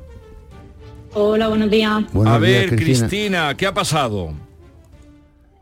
[1.13, 2.03] Hola, buenos días.
[2.11, 3.07] Buenos a días, ver, Cristina.
[3.07, 3.55] Cristina.
[3.55, 4.33] ¿qué ha pasado?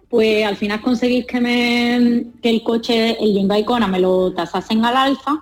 [0.10, 4.84] Pues al final conseguís que, me, que el coche, el Hyundai Kona, me lo tasasen
[4.84, 5.40] al alza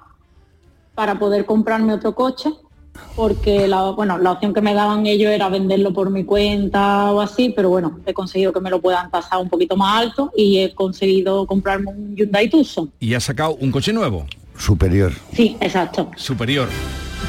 [0.93, 2.49] para poder comprarme otro coche,
[3.15, 7.21] porque la, bueno, la opción que me daban ellos era venderlo por mi cuenta o
[7.21, 10.59] así, pero bueno, he conseguido que me lo puedan tasar un poquito más alto y
[10.59, 12.91] he conseguido comprarme un Hyundai Tucson.
[12.99, 14.25] Y ha sacado un coche nuevo,
[14.57, 15.11] Superior.
[15.33, 16.11] Sí, exacto.
[16.15, 16.67] superior.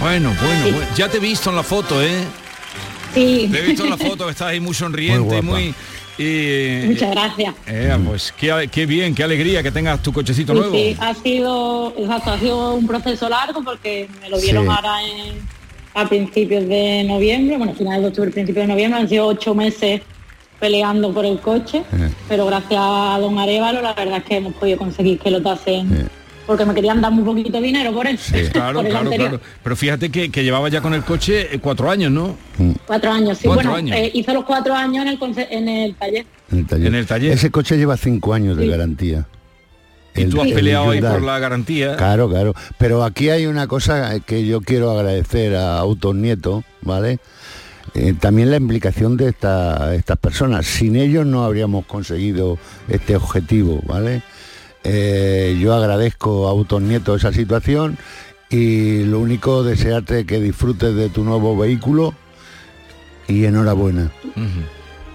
[0.00, 0.72] Bueno, bueno, Sí.
[0.72, 0.86] bueno.
[0.96, 2.24] Ya te he visto en la foto, ¿eh?
[3.14, 3.48] Sí.
[3.50, 5.74] Te he visto en la foto que estás ahí muy sonriente, Muy muy...
[6.18, 7.54] y- Muchas gracias.
[7.66, 10.74] Eh, pues qué, qué bien, qué alegría que tengas tu cochecito Sí, nuevo.
[10.74, 14.70] sí, ha sido, exacto, ha sido un proceso largo porque me lo dieron Sí.
[14.74, 15.54] ahora en-
[15.96, 20.00] a principios de noviembre, bueno, finales de octubre, principios de noviembre, han sido ocho meses
[20.58, 22.08] peleando por el coche, Eh.
[22.28, 26.08] pero gracias a don Arevalo la verdad es que hemos podido conseguir que lo tasen,
[26.46, 28.18] porque me querían dar muy poquito dinero por él,
[28.52, 29.40] Claro, por claro, claro.
[29.62, 32.36] Pero fíjate que, que llevaba ya con el coche eh, cuatro años, ¿no?
[32.86, 33.96] Cuatro años, sí, Cuatro bueno, años.
[33.96, 36.26] eh, hizo los cuatro años en el, en el taller.
[36.52, 36.86] En el taller.
[36.86, 37.32] En el taller.
[37.32, 38.68] Ese coche lleva cinco años de Sí.
[38.70, 39.26] garantía.
[40.16, 41.96] Y El- tú has el peleado ahí por la garantía.
[41.96, 42.54] Claro, claro.
[42.78, 47.18] Pero aquí hay una cosa que yo quiero agradecer a Autos Nieto, ¿vale?
[47.94, 50.66] Eh, también la implicación de esta- estas personas.
[50.66, 54.22] Sin ellos no habríamos conseguido este objetivo, ¿vale?
[54.84, 57.96] Eh, yo agradezco a Autos Nieto esa situación
[58.50, 62.14] y lo único desearte que disfrutes de tu nuevo vehículo
[63.26, 64.10] y enhorabuena.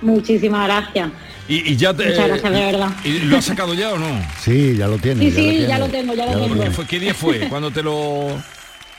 [0.02, 1.10] Muchísimas gracias.
[1.48, 2.90] Y, y ya te, Muchas gracias, de verdad.
[3.04, 4.08] ¿Y lo has sacado ya o no?
[4.40, 5.34] Sí, ya lo tienes.
[5.34, 6.48] Sí, sí, ya lo tengo, ya lo lo tengo.
[6.54, 6.76] ¿Qué, tienes.
[6.76, 7.40] fue, ¿Qué día fue?
[7.50, 8.28] cuando te lo...?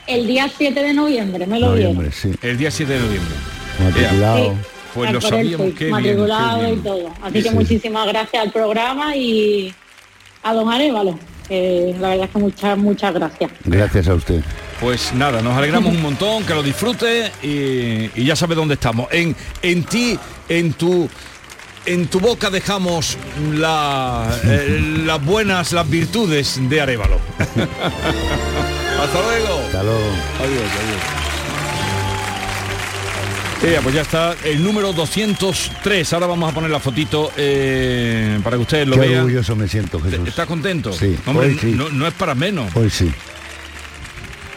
[0.07, 1.95] El día 7 de noviembre me lo dieron.
[1.95, 2.31] Noviembre, sí.
[2.41, 3.35] El día 7 de noviembre.
[3.83, 4.37] Matriculado.
[4.45, 4.51] Sí.
[4.93, 6.79] Pues lo sabíamos, qué bien, matriculado qué bien.
[6.79, 7.13] y todo.
[7.21, 7.55] Así que Sí.
[7.55, 9.73] muchísimas gracias al programa y
[10.43, 11.17] a don Arevalo.
[11.47, 13.51] que la verdad es que muchas, muchas gracias.
[13.65, 14.43] Gracias a usted.
[14.79, 19.07] Pues nada, nos alegramos un montón, que lo disfrutes y, y ya sabes dónde estamos.
[19.11, 20.17] En, en ti,
[20.49, 21.09] en tu
[21.85, 23.17] en tu boca dejamos
[23.53, 27.19] la, eh, las buenas, las virtudes de Arevalo.
[27.39, 29.59] Hasta luego.
[29.65, 30.09] Hasta luego.
[30.39, 31.20] Adiós, adiós.
[33.83, 36.13] Pues ya está el número 203.
[36.13, 39.19] Ahora vamos a poner la fotito eh, para que ustedes lo Qué vean.
[39.21, 40.27] orgulloso me siento, Jesús.
[40.27, 40.91] ¿Estás contento?
[40.93, 41.71] Sí, Hombre, hoy sí.
[41.75, 42.75] no, no es para menos.
[42.75, 43.11] Hoy sí.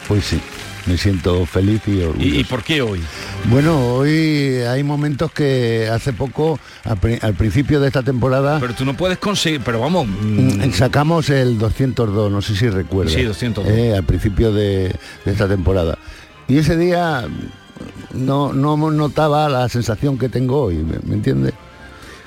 [0.09, 0.39] Hoy sí.
[0.87, 2.35] Me siento feliz y orgulloso.
[2.35, 3.01] ¿Y, y por qué hoy?
[3.49, 8.73] Bueno, hoy hay momentos que hace poco, al, pri- al principio de esta temporada, Pero
[8.75, 13.13] tú no puedes conseguir, pero vamos, mm, sacamos el 202, no sé si recuerdas.
[13.15, 13.67] Sí, 202.
[13.77, 14.93] eh, al principio de,
[15.25, 15.97] de esta temporada.
[16.47, 17.25] Y ese día
[18.15, 21.53] no, no notaba la sensación que tengo hoy, ¿me, me entiendes?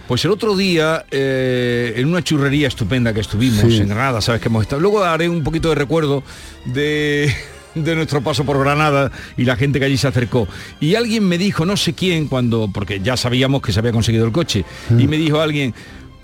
[0.07, 3.77] Pues el otro día, eh, en una churrería estupenda que estuvimos Sí.
[3.79, 4.81] en Granada, sabes que hemos estado.
[4.81, 6.23] Luego haré un poquito de recuerdo
[6.65, 7.31] de,
[7.75, 10.49] de nuestro paso por Granada y la gente que allí se acercó.
[10.81, 14.25] Y alguien me dijo, no sé quién, cuando, porque ya sabíamos que se había conseguido
[14.25, 14.65] el coche,
[14.97, 15.75] y me dijo alguien.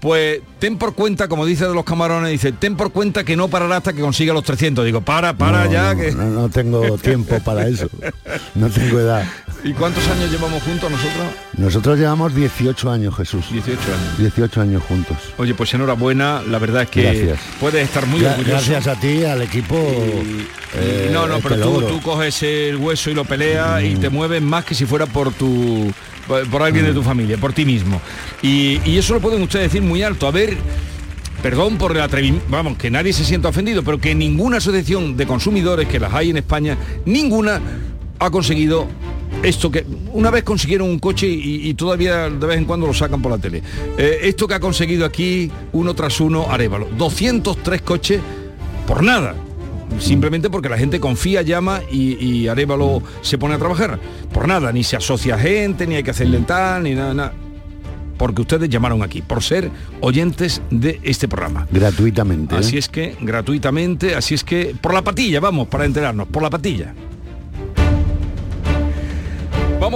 [0.00, 3.48] Pues ten por cuenta, como dice de los camarones, dice, ten por cuenta que no
[3.48, 4.84] parará hasta que consiga los 300.
[4.84, 6.12] Digo, para, para No, ya, no, que...
[6.12, 7.88] no, no tengo tiempo para eso.
[8.54, 9.26] No tengo edad.
[9.64, 11.26] ¿Y cuántos años llevamos juntos nosotros?
[11.56, 13.46] Nosotros llevamos 18 años, Jesús.
[13.50, 14.18] 18 años.
[14.18, 15.16] 18 años juntos.
[15.38, 17.38] Oye, pues enhorabuena, la verdad es que Gracias.
[17.60, 18.50] puedes estar muy Gra- orgulloso.
[18.52, 19.76] Gracias a ti, al equipo.
[20.74, 24.42] eh, no, no, este pero tú, coges el hueso y lo peleas y te mueves
[24.42, 25.90] más que si fuera por tu
[26.28, 26.94] por por alguien de Mm.
[26.94, 28.00] tu familia, por ti mismo.
[28.42, 30.26] Y, y eso lo pueden ustedes decir muy alto.
[30.26, 30.56] A ver,
[31.42, 35.26] perdón por el atrevimiento, vamos, que nadie se sienta ofendido, pero que ninguna asociación de
[35.26, 37.60] consumidores, que las hay en España, ninguna
[38.18, 38.88] ha conseguido
[39.44, 42.94] esto que una vez consiguieron un coche y, y todavía de vez en cuando lo
[42.94, 43.62] sacan por la tele.
[43.98, 46.88] Eh, esto que ha conseguido aquí, uno tras uno, Arevalo.
[46.96, 48.20] 203 coches
[48.86, 49.34] por nada.
[49.98, 54.00] Simplemente porque la gente confía, llama y, y Arevalo se pone a trabajar.
[54.32, 57.32] Por nada, ni se asocia gente, ni hay que hacerle tal, ni nada, nada.
[58.16, 59.70] Porque ustedes llamaron aquí, por ser
[60.00, 61.66] oyentes de este programa.
[61.70, 62.54] Gratuitamente.
[62.54, 62.58] ¿eh?
[62.58, 66.50] Así es que, gratuitamente, así es que, por la patilla, vamos, para enterarnos, por la
[66.50, 66.94] patilla.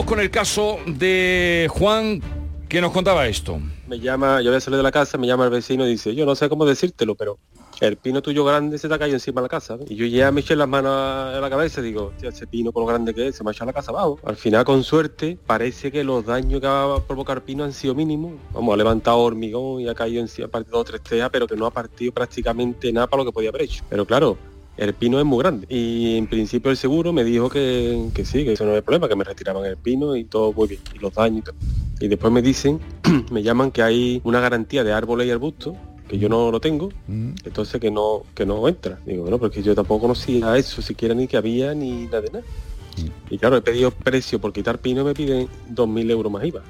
[0.07, 2.23] Con el caso de Juan,
[2.67, 3.61] que nos contaba esto.
[3.87, 6.15] Me llama, yo voy a salir de la casa, me llama el vecino y dice,
[6.15, 7.39] yo no sé cómo decírtelo, pero
[7.81, 9.77] el pino tuyo grande se te ha caído encima de la casa.
[9.87, 12.73] Y yo ya me eché las manos a la cabeza y digo, "Hostia, ese pino
[12.73, 14.19] con lo grande que es, se me ha echado la casa abajo.
[14.25, 17.95] Al final, con suerte, parece que los daños que va a provocar pino han sido
[17.95, 18.33] mínimos.
[18.55, 21.55] Vamos, ha levantado hormigón y ha caído encima, ha partido dos tres tejas, pero que
[21.55, 23.85] no ha partido prácticamente nada para lo que podía haber hecho.
[23.91, 24.39] Pero claro,
[24.79, 25.67] el pino es muy grande.
[25.69, 29.09] Y en principio el seguro me dijo que, que sí, que eso no había problema,
[29.09, 31.55] que me retiraban el pino y todo muy bien, y los daños y todo.
[32.01, 32.81] Y después me dicen,
[33.31, 35.75] me llaman que hay una garantía de árboles y arbustos,
[36.09, 38.99] que yo no lo tengo, entonces que no, que no entra.
[39.05, 42.45] Digo, bueno, porque yo tampoco conocía eso, siquiera ni que había ni nada de nada.
[43.31, 46.63] Y claro, he pedido precio por quitar pino y me piden 2.000 euros más IVA.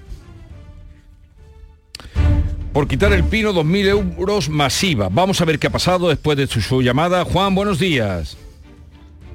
[2.79, 5.09] Por quitar el pino, 2.000 euros masiva.
[5.11, 7.25] Vamos a ver qué ha pasado después de su, su llamada.
[7.25, 8.37] Juan, buenos días.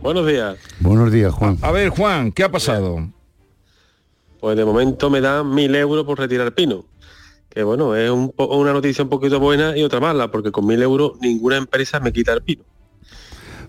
[0.02, 0.56] Buenos días.
[0.80, 1.58] Buenos días, Juan.
[1.62, 3.06] A ver, Juan, ¿qué ha pasado?
[4.40, 6.86] Pues de momento me dan 1.000 euros por retirar el pino.
[7.50, 10.64] Que bueno, es un po- una noticia un poquito buena y otra mala, porque con
[10.64, 12.64] 1.000 euros ninguna empresa me quita el pino.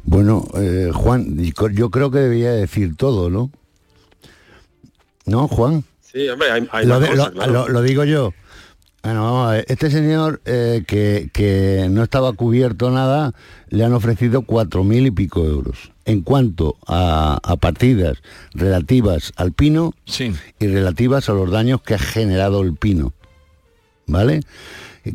[0.05, 1.37] Bueno, eh, Juan,
[1.73, 3.51] yo creo que debía decir todo, ¿no?
[5.27, 5.83] ¿No, Juan?
[6.01, 7.53] Sí, hombre, hay, hay lo, más de- cosas, lo- claro.
[7.53, 8.33] lo- lo digo yo.
[9.05, 9.67] Bueno, vamos a ver.
[9.69, 13.35] Este señor eh, que, que no estaba cubierto nada,
[13.69, 15.93] le han ofrecido cuatro mil y pico euros.
[16.07, 18.23] En cuanto a, a partidas
[18.55, 19.93] relativas al pino
[20.59, 23.13] y relativas a los daños que ha generado el pino.
[24.07, 24.41] ¿Vale?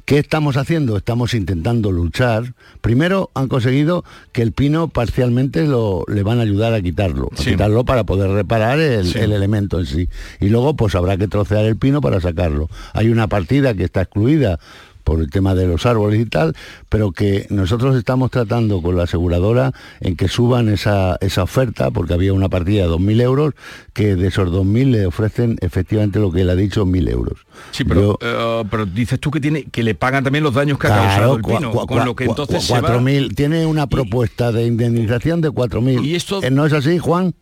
[0.05, 0.97] ¿Qué estamos haciendo?
[0.97, 2.53] Estamos intentando luchar.
[2.81, 7.35] Primero han conseguido que el pino parcialmente lo, le van a ayudar a quitarlo, a
[7.43, 9.17] quitarlo para poder reparar el, Sí.
[9.17, 10.07] el elemento en sí.
[10.39, 12.69] Y luego pues habrá que trocear el pino para sacarlo.
[12.93, 14.59] Hay una partida que está excluida
[15.03, 16.55] por el tema de los árboles y tal,
[16.89, 19.71] pero que nosotros estamos tratando con la aseguradora
[20.01, 23.53] en que suban esa, esa oferta, porque había una partida de 2.000 euros,
[23.93, 27.39] que de esos 2.000 le ofrecen efectivamente lo que él ha dicho, 1.000 euros.
[27.71, 30.77] Sí, pero, Yo- eh, pero dices tú que tiene que le pagan también los daños
[30.77, 33.87] que ha causado el pino, con lo que entonces cua- se va- 4.000, tiene una
[33.87, 36.03] propuesta de indemnización de 4.000.
[36.05, 37.33] ¿Y esto ¿No es así, Juan?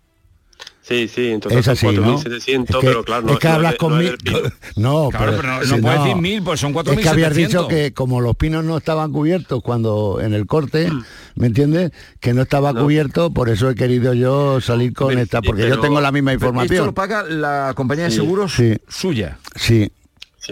[0.87, 2.17] Sí, sí, entonces Es así, son ¿no?
[2.17, 4.17] 4.700, Es que- pero claro, no es que hablas con mil-.
[4.77, 7.33] No, Claro, pero no- puedes decir mil, pues son Es que habías 4.700.
[7.47, 10.89] dicho que como los pinos no estaban cubiertos cuando en el corte,
[11.35, 11.91] ¿me entiendes?
[12.21, 15.99] Que no estaba cubierto, por eso he querido yo salir con esta, porque yo tengo
[15.99, 16.73] la misma información.
[16.75, 18.17] Esto lo paga la compañía de Sí.
[18.17, 18.77] seguros Sí.
[18.87, 19.39] suya.
[19.55, 19.91] Sí,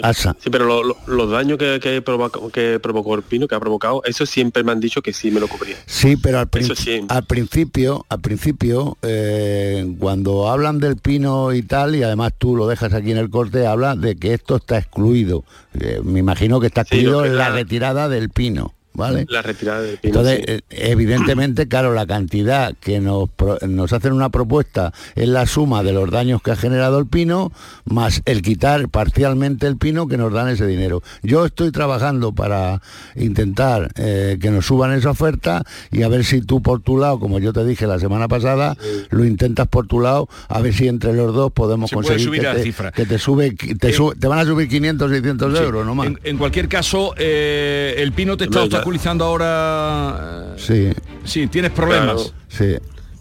[0.03, 0.35] ASA.
[0.39, 4.25] Sí, pero lo- lo- los daños que, que, provocó el pino, que ha provocado, eso
[4.25, 5.77] siempre me han dicho que sí me lo cubría.
[5.85, 7.01] Sí, pero al, sí.
[7.09, 12.67] al principio, al principio, eh, cuando hablan del pino y tal, y además tú lo
[12.67, 15.43] dejas aquí en el corte, habla de que esto está excluido.
[15.79, 18.73] Eh, me imagino que está Sí, excluido que en la la- retirada del pino.
[18.95, 19.25] ¿Vale?
[19.29, 20.19] La retirada del pino.
[20.19, 20.51] Entonces, sí.
[20.53, 23.29] eh, evidentemente, claro, la cantidad que nos,
[23.67, 27.51] nos hacen una propuesta es la suma de los daños que ha generado el pino,
[27.85, 31.03] más el quitar parcialmente el pino que nos dan ese dinero.
[31.23, 32.81] Yo estoy trabajando para
[33.15, 37.19] intentar eh, que nos suban esa oferta y a ver si tú por tu lado,
[37.19, 38.77] como yo te dije la semana pasada,
[39.09, 42.41] lo intentas por tu lado, a ver si entre los dos podemos Se conseguir subir
[42.41, 42.91] que, te, cifra.
[42.91, 45.63] que te sube, te, Eh, sube- te van a subir 500, 600 Sí.
[45.63, 46.07] euros, no más.
[46.07, 50.53] En, en cualquier caso, eh, el pino te está obstaculizando ahora.
[50.55, 50.91] eh, Sí.
[51.23, 52.33] Sí, tienes problemas.
[52.47, 52.75] Sí.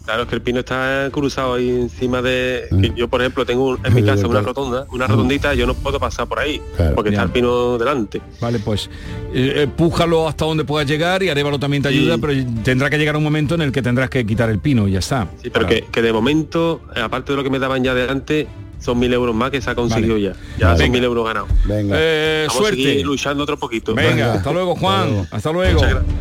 [0.05, 2.67] Claro, es que el pino está cruzado ahí encima de...
[2.79, 5.73] que yo, por ejemplo, tengo un- en mi casa una rotonda, una rotondita, yo no
[5.73, 6.61] puedo pasar por ahí,
[6.93, 8.21] porque está el pino delante.
[8.39, 8.87] Vale, pues
[9.33, 13.15] eh, pújalo hasta donde puedas llegar y Arevalo también te ayuda, pero tendrá que llegar
[13.17, 15.27] un momento en el que tendrás que quitar el pino y ya está.
[15.41, 18.47] Sí, pero que, que de momento, aparte de lo que me daban ya delante,
[18.85, 20.33] son mil euros más que se ha conseguido ya.
[20.59, 20.79] Ya Vale.
[20.83, 21.49] son mil euros ganados.
[21.65, 21.95] Venga.
[21.99, 22.83] Eh, Vamos a suerte.
[22.83, 23.95] seguir luchando otro poquito.
[23.95, 25.73] Venga, hasta luego Juan, hasta luego.
[25.79, 26.13] Muchas gracias.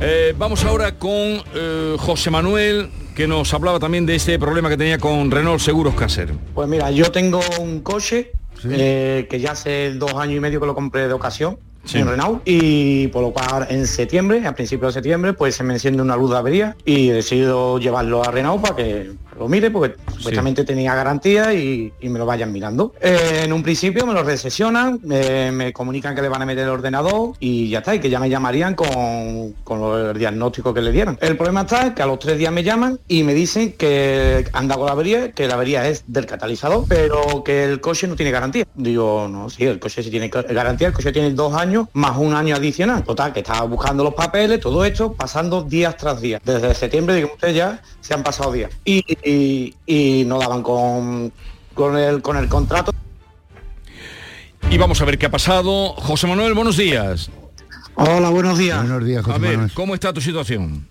[0.00, 1.12] Eh, vamos ahora con
[1.54, 5.94] eh, José Manuel, que nos hablaba también de este problema que tenía con Renault Seguros
[5.94, 6.32] Caser.
[6.54, 8.32] Pues mira, yo tengo un coche
[8.68, 11.98] eh, que ya hace dos años y medio que lo compré de ocasión Sí.
[11.98, 15.74] en Renault y por lo cual en septiembre, a principios de septiembre, pues se me
[15.74, 19.70] enciende una luz de avería y he decidido llevarlo a Renault para que lo mire
[19.70, 22.94] porque supuestamente tenía garantía y, y me lo vayan mirando.
[23.00, 26.64] Eh, en un principio me lo recesionan, me, me comunican que le van a meter
[26.64, 30.80] el ordenador y ya está, y que ya me llamarían con, con el diagnóstico que
[30.80, 31.18] le dieran.
[31.20, 34.76] El problema está que a los tres días me llaman y me dicen que anda
[34.76, 38.30] con la avería, que la avería es del catalizador, pero que el coche no tiene
[38.30, 38.66] garantía.
[38.74, 42.34] Digo, no, sí, el coche sí tiene garantía, el coche tiene dos años más un
[42.34, 43.02] año adicional.
[43.04, 46.40] Total, que estaba buscando los papeles, todo esto, pasando días tras días.
[46.44, 48.70] Desde septiembre, digo, ustedes ya se han pasado días.
[48.84, 51.32] Y, y, y no daban con,
[51.74, 52.92] con, el, con el contrato.
[54.70, 55.90] Y vamos a ver qué ha pasado.
[55.94, 57.30] José Manuel, buenos días.
[57.94, 58.78] Hola, buenos días.
[58.78, 60.88] Buenos días, A ver, ¿cómo está tu situación?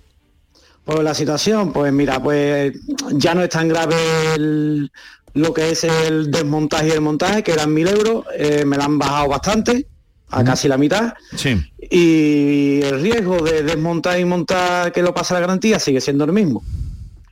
[0.86, 2.74] Pues la situación, pues mira, pues
[3.14, 3.96] ya no es tan grave
[4.36, 4.92] el-
[5.34, 8.86] lo que es el desmontaje y el montaje, que eran mil euros, eh, me la
[8.86, 9.88] han bajado bastante,
[10.30, 11.62] a casi la mitad, Sí.
[11.80, 16.34] y el riesgo de desmontar y montar que lo pasa la garantía sigue siendo el
[16.34, 16.64] mismo.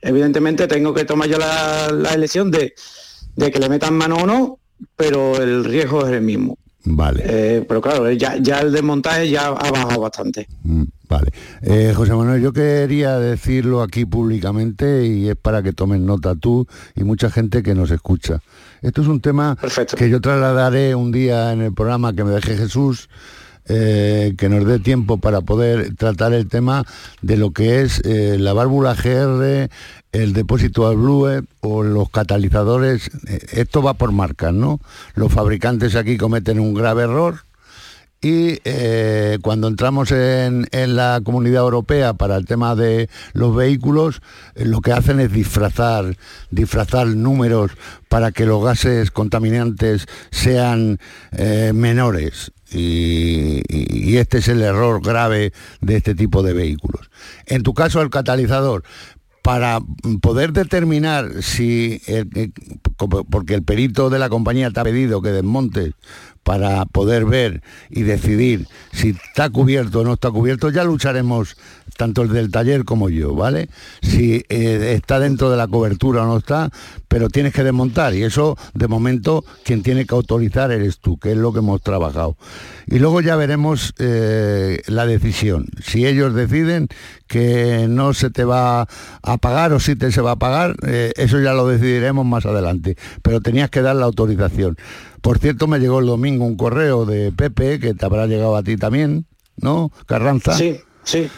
[0.02, 2.74] Evidentemente tengo que tomar yo la, la elección de,
[3.36, 4.58] de que le metan mano o no,
[4.96, 6.58] pero el riesgo es el mismo.
[6.84, 7.22] Vale.
[7.26, 10.48] Eh, pero claro, ya, ya el desmontaje ya ha bajado bastante.
[10.62, 11.32] Mm, Vale.
[11.62, 16.68] Eh, José Manuel, yo quería decirlo aquí públicamente y es para que tomen nota tú
[16.94, 18.40] y mucha gente que nos escucha.
[18.80, 19.58] Esto es un tema
[19.96, 23.08] que yo trasladaré un día en el programa que me deje Jesús,
[23.68, 26.84] eh, que nos dé tiempo para poder tratar el tema
[27.22, 29.68] de lo que es eh, la válvula GR,
[30.12, 33.10] el depósito al Blue o los catalizadores.
[33.28, 34.80] Eh, esto va por marcas, ¿no?
[35.14, 37.44] Los fabricantes aquí cometen un grave error
[38.22, 38.58] y
[39.40, 44.20] cuando entramos en, la comunidad europea para el tema de los vehículos,
[44.56, 46.18] eh, lo que hacen es disfrazar,
[46.50, 47.70] disfrazar números
[48.10, 50.98] para que los gases contaminantes sean
[51.72, 52.52] menores.
[52.72, 57.10] Y, este es el error grave de este tipo de vehículos.
[57.46, 58.82] En tu caso, el catalizador,
[59.42, 59.80] para
[60.20, 62.50] poder determinar si, eh,
[62.96, 65.94] como- porque el perito de la compañía te ha pedido que desmontes
[66.42, 71.56] para poder ver y decidir si está cubierto o no está cubierto, ya lucharemos
[72.00, 73.68] tanto el del taller como yo, ¿vale?
[74.00, 76.70] Si eh, está dentro de la cobertura o no está,
[77.08, 81.32] pero tienes que desmontar y eso de momento quien tiene que autorizar eres tú, que
[81.32, 82.38] es lo que hemos trabajado.
[82.86, 85.66] Y luego ya veremos eh, la decisión.
[85.84, 86.88] Si ellos deciden
[87.26, 88.88] que no se te va
[89.22, 92.46] a pagar o si te se va a pagar, eh, eso ya lo decidiremos más
[92.46, 92.96] adelante.
[93.20, 94.78] Pero tenías que dar la autorización.
[95.20, 98.62] Por cierto, me llegó el domingo un correo de Pepe, que te habrá llegado a
[98.62, 99.26] ti también,
[99.58, 99.92] ¿no?
[100.06, 100.54] Carranza.
[100.54, 101.28] Sí, sí.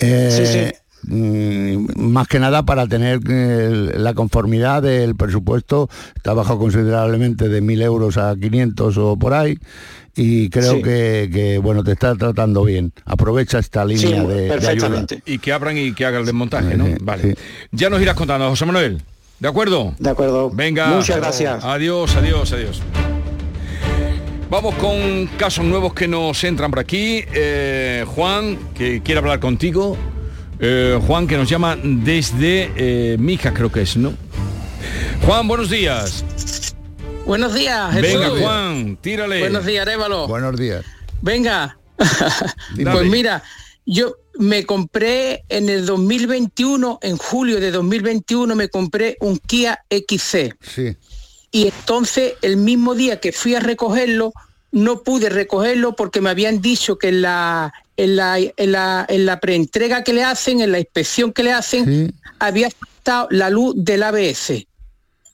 [0.00, 1.12] Eh, Sí, sí.
[1.14, 7.60] mm, Más que nada para tener eh, la conformidad del presupuesto, está bajado considerablemente de
[7.62, 9.58] 1.000 euros a 500 o por ahí,
[10.16, 10.82] y creo Sí.
[10.82, 12.92] que, que, bueno, te está tratando bien.
[13.04, 15.06] Aprovecha esta línea de, de ayuda.
[15.26, 16.86] Y que abran y que hagan el desmontaje, ¿no?
[17.00, 17.36] Vale.
[17.72, 19.00] Ya nos irás contando, José Manuel.
[19.38, 19.94] ¿De acuerdo?
[19.98, 20.50] De acuerdo.
[20.50, 20.88] Venga.
[20.88, 21.64] Muchas gracias.
[21.64, 22.82] Adiós, adiós, adiós.
[24.50, 27.24] Vamos con casos nuevos que nos entran por aquí.
[27.32, 29.96] Eh, Juan, que quiere hablar contigo.
[30.58, 34.12] Eh, Juan, que nos llama desde eh, Mija, creo que es, ¿no?
[35.24, 36.24] Juan, buenos días.
[37.24, 38.20] Buenos días, Jesús.
[38.20, 39.38] Venga, Juan, tírale.
[39.38, 40.26] Buenos días, Arévalo.
[40.26, 40.84] Buenos días.
[41.22, 41.78] Venga.
[41.96, 43.44] Pues mira,
[43.86, 50.56] yo me compré en el 2021, en julio de 2021, me compré un Kia XC.
[50.60, 50.96] Sí.
[51.50, 54.32] Y entonces, el mismo día que fui a recogerlo,
[54.72, 59.26] no pude recogerlo porque me habían dicho que en la, en la, en la, en
[59.26, 63.74] la preentrega que le hacen, en la inspección que le hacen, había faltado la luz
[63.76, 64.66] del ABS.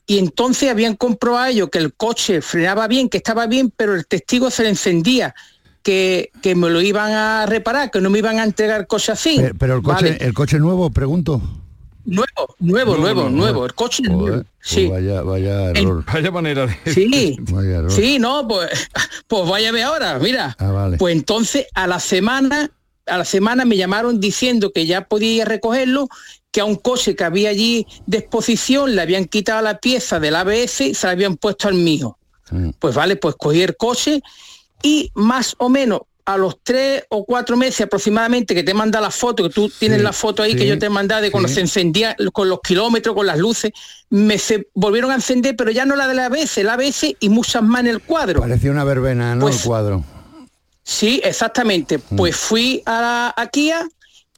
[0.09, 4.07] Y entonces habían comprobado ellos que el coche frenaba bien, que estaba bien, pero el
[4.07, 5.35] testigo se le encendía,
[5.83, 9.35] que, que me lo iban a reparar, que no me iban a entregar cosas así.
[9.37, 10.17] Pero, pero el coche, Vale.
[10.21, 11.41] el coche nuevo, pregunto.
[12.09, 14.37] Nuevo, nuevo, nuevo, nuevo, el coche es nuevo.
[14.37, 14.87] Pues Sí.
[14.87, 16.05] vaya, vaya error.
[16.05, 16.93] Vaya manera de...
[16.93, 17.91] Sí, Vaya error.
[17.91, 18.69] sí, no, pues,
[19.27, 20.55] pues vaya a ver ahora, mira.
[20.57, 20.97] Ah, vale.
[20.97, 22.71] Pues entonces a la semana,
[23.07, 26.07] a la semana me llamaron diciendo que ya podía ir a recogerlo,
[26.49, 30.37] que a un coche que había allí de exposición le habían quitado la pieza del
[30.37, 32.17] ABS y se la habían puesto al mío.
[32.79, 34.21] Pues vale, pues cogí el coche
[34.81, 39.11] y más o menos a los tres o cuatro meses aproximadamente que te manda la
[39.11, 42.17] foto, que tú tienes la foto ahí que yo te mandé de cuando se encendía
[42.33, 43.71] con los kilómetros, con las luces,
[44.09, 47.29] me se volvieron a encender, pero ya no la de la ABS, la ABS y
[47.29, 48.41] muchas más en el cuadro.
[48.41, 49.45] Parecía una verbena, ¿no?
[49.45, 50.03] Pues el cuadro.
[50.83, 51.97] Sí, exactamente.
[51.99, 53.87] Pues fui a, la- a Kia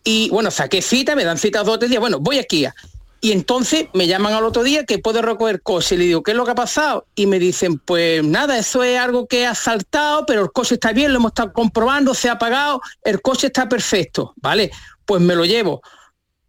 [0.04, 2.76] y bueno, saqué cita, me dan cita dos o tres días, bueno, voy a Kia.
[3.22, 5.98] Y entonces me llaman al otro día que puedo recoger coche.
[5.98, 7.06] Le digo, ¿qué es lo que ha pasado?
[7.16, 10.94] Y me dicen, pues nada, eso es algo que ha saltado, pero el coche está
[10.94, 14.72] bien, lo hemos estado comprobando, se ha pagado, el coche está perfecto, ¿vale?
[15.06, 15.82] Pues me lo llevo.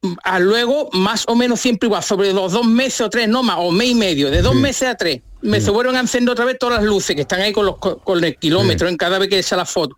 [0.03, 3.43] Mm, A luego, más o menos siempre igual, sobre los dos meses o tres, no
[3.43, 6.33] más, o mes y medio, de dos meses a tres, me se vuelven a encender
[6.33, 8.97] otra vez todas las luces que están ahí con, los, co- con el kilómetro en
[8.97, 9.97] cada vez que echa la foto.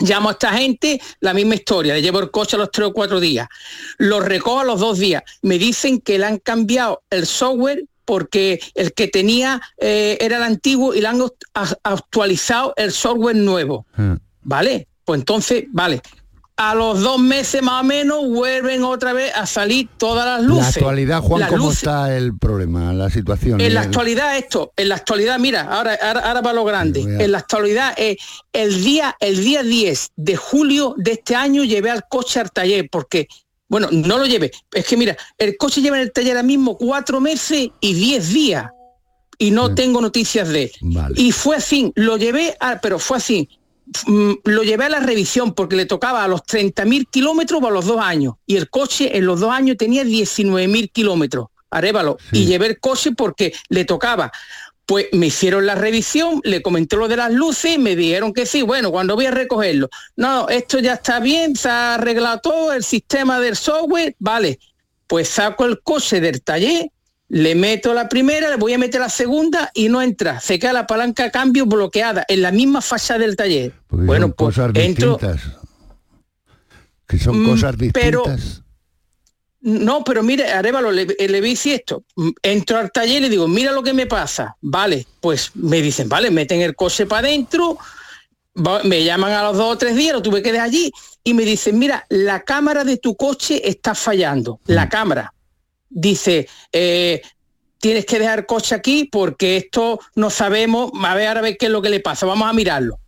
[0.00, 2.92] Llamo a esta gente, la misma historia, le llevo el coche a los tres o
[2.92, 3.48] cuatro días,
[3.98, 8.60] lo recojo a los dos días, me dicen que le han cambiado el software porque
[8.74, 13.86] el que tenía eh, era el antiguo y le han act- actualizado el software nuevo,
[14.42, 14.86] ¿vale?
[15.04, 16.00] Pues entonces, vale.
[16.60, 20.62] A los dos meses más o menos vuelven otra vez a salir todas las luces.
[20.64, 23.60] La actualidad, Juan, Las ¿cómo luces- está el problema, la situación?
[23.60, 27.00] en la El- actualidad esto, en la actualidad, mira, ahora, ahora, ahora va lo grande.
[27.00, 28.16] En la actualidad, eh,
[28.52, 32.88] el día, el día 10 de julio de este año llevé al coche al taller,
[32.90, 33.28] porque,
[33.68, 34.50] bueno, no lo llevé.
[34.72, 38.30] Es que mira, el coche lleva en el taller ahora mismo cuatro meses y diez
[38.32, 38.66] días.
[39.40, 40.72] Y no tengo noticias de él.
[41.14, 43.48] Y fue así, lo llevé, a- pero fue así.
[44.06, 47.86] Mm, Lo llevé a la revisión porque le tocaba a los 30.000 kilómetros a los
[47.86, 48.34] dos años.
[48.46, 51.48] Y el coche en los dos años tenía 19.000 kilómetros.
[51.70, 52.18] Arévalo.
[52.32, 54.32] Y llevé el coche porque le tocaba.
[54.86, 58.46] Pues me hicieron la revisión, le comenté lo de las luces y me dijeron que
[58.46, 59.90] sí, bueno, cuando voy a recogerlo.
[60.16, 64.58] No, esto ya está bien, se ha arreglado todo, el sistema del software, vale.
[65.06, 66.90] Pues saco el coche del taller,
[67.30, 70.40] le meto la primera, le voy a meter la segunda y no entra.
[70.40, 73.72] Se queda la palanca de cambio bloqueada en la misma fachada del taller.
[73.86, 75.42] Porque bueno, son pues cosas entro, distintas.
[77.06, 78.62] Que son Mm, cosas pero- distintas.
[79.60, 82.04] No, pero mire, Arevalo, le, le vi si esto.
[82.16, 84.56] Mm, Entro al taller y le digo, mira lo que me pasa.
[84.60, 87.76] Vale, pues me dicen, vale, meten el coche para adentro,
[88.84, 90.92] me llaman a los dos o tres días, lo tuve que dejar allí,
[91.24, 94.60] y me dicen, mira, la cámara de tu coche está fallando.
[94.66, 95.34] La cámara.
[95.90, 97.22] Dice, eh,
[97.78, 101.66] tienes que dejar coche aquí porque esto no sabemos, a ver ahora a ver qué
[101.66, 102.98] es lo que le pasa, vamos a mirarlo.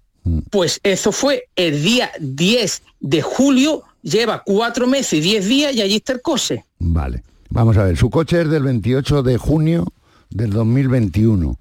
[0.51, 5.81] Pues eso fue el día 10 de julio, lleva cuatro meses y diez días y
[5.83, 6.64] allí está el coche.
[6.78, 7.22] Vale.
[7.49, 9.87] Vamos a ver, su coche es del 28 de junio
[10.28, 11.59] del 2021.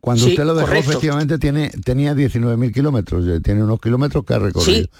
[0.00, 0.90] Cuando Sí, usted lo dejó, correcto.
[0.90, 4.84] efectivamente tiene, tenía 19.000 kilómetros, eh, tiene unos kilómetros que ha recorrido.
[4.84, 4.90] Sí.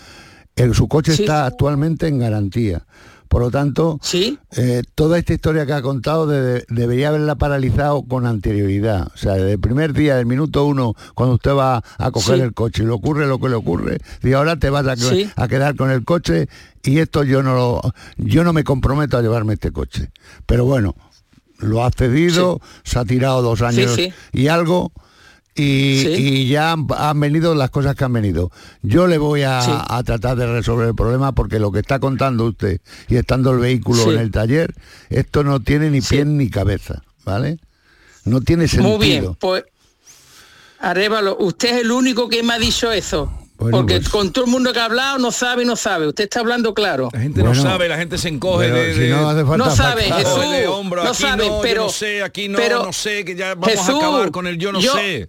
[0.57, 1.23] El- su coche Sí.
[1.23, 2.85] está actualmente en garantía.
[3.31, 4.01] Por lo tanto,
[4.57, 9.07] eh, toda esta historia que ha contado de- debería haberla paralizado con anterioridad.
[9.15, 12.43] O sea, desde el primer día, del minuto uno, cuando usted va a coger Sí.
[12.43, 15.03] el coche y le ocurre lo que le ocurre, y ahora te vas a, que-
[15.03, 15.31] Sí.
[15.37, 16.49] a quedar con el coche
[16.83, 17.81] y esto yo no lo,
[18.17, 20.11] yo no me comprometo a llevarme este coche.
[20.47, 20.97] Pero bueno,
[21.59, 23.97] lo ha cedido, se ha tirado dos años
[24.33, 24.91] y algo.
[25.61, 28.51] Y, y ya han, han venido las cosas que han venido.
[28.83, 29.71] Yo le voy a, Sí.
[29.73, 33.59] a tratar de resolver el problema porque lo que está contando usted y estando el
[33.59, 34.11] vehículo Sí.
[34.11, 34.75] en el taller,
[35.09, 37.59] esto no tiene ni pie ni cabeza, ¿vale?
[38.25, 38.97] No tiene sentido.
[38.99, 39.65] Muy bien, pues
[40.79, 43.31] Arevalo, usted es el único que me ha dicho eso.
[43.59, 46.07] Bueno, porque pues- con todo el mundo que ha hablado no sabe, no sabe.
[46.09, 47.11] Usted está hablando claro.
[47.13, 49.71] La gente no sabe, la gente se encoge de, si de- no hace falta No
[49.71, 50.25] sabe, factar.
[50.25, 52.93] Jesús, de hombro, no aquí sabe, no, yo pero- no sé, aquí no, pero- no
[52.95, 55.29] sé, que ya vamos Jesús, a acabar con el yo no yo- sé.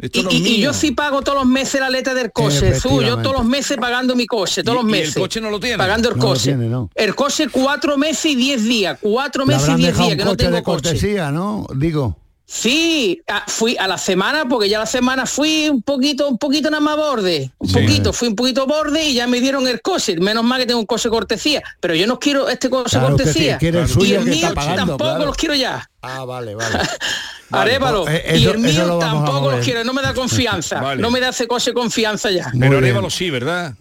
[0.00, 2.32] Esto Y, no es y- y yo sí pago todos los meses la letra del
[2.32, 3.04] coche, Jesús.
[3.04, 5.14] Yo todos los meses pagando mi coche, todos ¿Y- los y el meses.
[5.16, 5.76] coche no lo tiene?
[5.76, 6.42] Pagando el No coche.
[6.44, 6.90] tiene, no.
[6.94, 8.98] El coche cuatro meses y diez días.
[9.00, 10.82] Cuatro meses y diez días que no coche tengo de coche.
[10.88, 11.66] cortesía, ¿no?
[11.74, 12.16] Digo.
[12.52, 16.68] Sí, ah, fui a la semana porque ya la semana fui un poquito, un poquito
[16.68, 17.74] nada más borde, un Sí.
[17.74, 20.16] poquito, fui un poquito borde y ya me dieron el coche.
[20.18, 23.56] Menos mal que tengo un coche cortesía, pero yo no quiero este coche Claro, cortesía.
[23.60, 23.64] el
[24.04, 25.26] y el que mío pagando, tampoco claro.
[25.26, 25.88] los quiero ya.
[26.02, 26.76] Ah, vale, vale.
[27.52, 28.02] Arévalo.
[28.04, 30.80] pues, eh, y el mío lo tampoco los quiero, no me da confianza.
[30.80, 31.00] Vale.
[31.00, 32.50] No me da ese coche confianza ya.
[32.58, 33.74] Pero Arévalo sí, ¿verdad?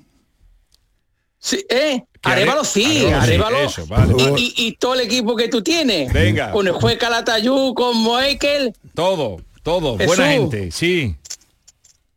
[1.40, 2.04] Sí, ¿eh?
[2.22, 3.60] Que Are- Arévalo sí, Arévalo sí, Arévalo.
[3.62, 4.14] eso, vale.
[4.38, 6.12] y, y- y todo el equipo que tú tienes.
[6.12, 6.52] Venga.
[6.52, 8.74] Con el juez Calatayú, con Moekel.
[8.94, 10.16] Todo, todo, Jesús.
[10.18, 11.16] buena gente, sí.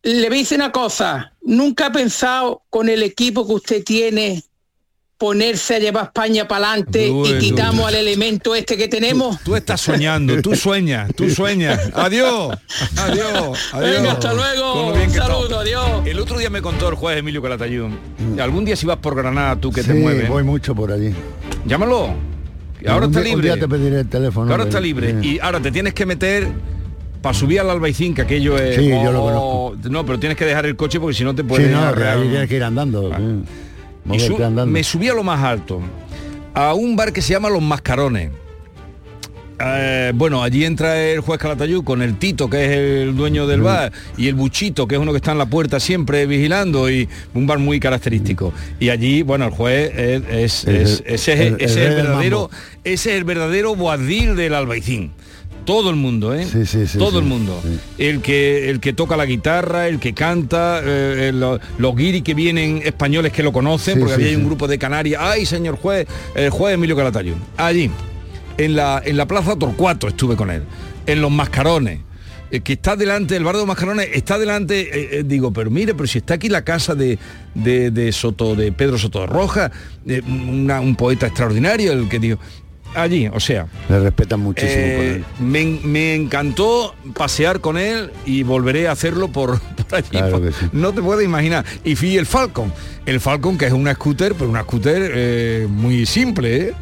[0.03, 4.43] Le voy a decir una cosa, nunca ha pensado con el equipo que usted tiene
[5.23, 9.39] ponerse a llevar España para adelante y quitamos al elemento este que tenemos.
[9.45, 11.79] Tú estás soñando, tú sueñas, tú sueñas.
[11.95, 12.59] Adiós,
[12.97, 13.91] adiós, adiós.
[13.99, 14.93] Venga, hasta luego.
[14.93, 15.87] Un saludo, adiós.
[16.07, 17.87] El otro día me contó el juez Emilio Calatayud.
[18.41, 20.29] Algún día si vas por Granada, tú que te Sí, mueves.
[20.29, 21.15] voy mucho por allí.
[21.67, 22.13] Llámalo.
[22.89, 23.43] Ahora está libre.
[23.45, 24.51] día te pediré el teléfono.
[24.51, 25.15] Ahora está libre.
[25.23, 26.49] Y ahora te tienes que meter
[27.23, 28.75] para subir al Albaicín, que aquello es...
[28.75, 31.43] Sí, yo lo oh, No, pero tienes que dejar el coche porque si no te
[31.43, 31.71] Sí, puedes...
[31.71, 32.19] no, que arrear.
[32.19, 33.13] ahí tienes que ir andando.
[33.17, 33.45] sí.
[34.17, 34.19] Y
[34.73, 35.81] me subí a lo más alto,
[36.55, 38.31] a un bar que se llama Los Mascarones.
[39.65, 43.61] Eh, bueno, allí entra el juez Calatayud con el Tito, que es el dueño del
[43.61, 47.09] bar, y el Buchito, que es uno que está en la puerta siempre vigilando, y
[47.35, 48.53] un bar muy característico.
[48.81, 52.51] Y allí, bueno, el juez es, es- ese, es, el- ese verdadero,
[52.83, 55.13] ese es el verdadero boadil del Albaicín.
[55.65, 56.45] Todo el mundo, ¿eh?
[56.45, 57.61] Sí, sí, sí, Todo el mundo.
[57.99, 62.35] El que el que toca la guitarra, el que canta, eh, el- los, guiri que
[62.35, 65.21] vienen españoles que lo conocen, porque había un grupo de Canarias.
[65.25, 67.35] Ay, señor juez, el juez Emilio Calatayud.
[67.57, 67.91] Allí,
[68.59, 70.63] en la, en la Plaza Torcuato estuve con él,
[71.07, 72.01] en Los Mascarones.
[72.65, 75.95] que está delante, el bar de los mascarones está delante, eh, eh, digo, pero mire,
[75.95, 77.19] pero si está aquí la casa de,
[77.55, 79.71] de, de Soto, de Pedro Soto Roja,
[80.07, 82.39] eh, una- un poeta extraordinario, el que digo,
[82.95, 85.25] allí, o sea, Le respetan muchísimo eh, él.
[85.45, 90.09] me, me encantó pasear con él y volveré a hacerlo por, por allí.
[90.11, 90.67] Claro por- que sí.
[90.73, 91.65] No te puedes imaginar.
[91.85, 92.73] Y fui el Falcon.
[93.07, 96.73] El Falcon que es una scooter, pero una scooter eh, muy simple, ¿eh?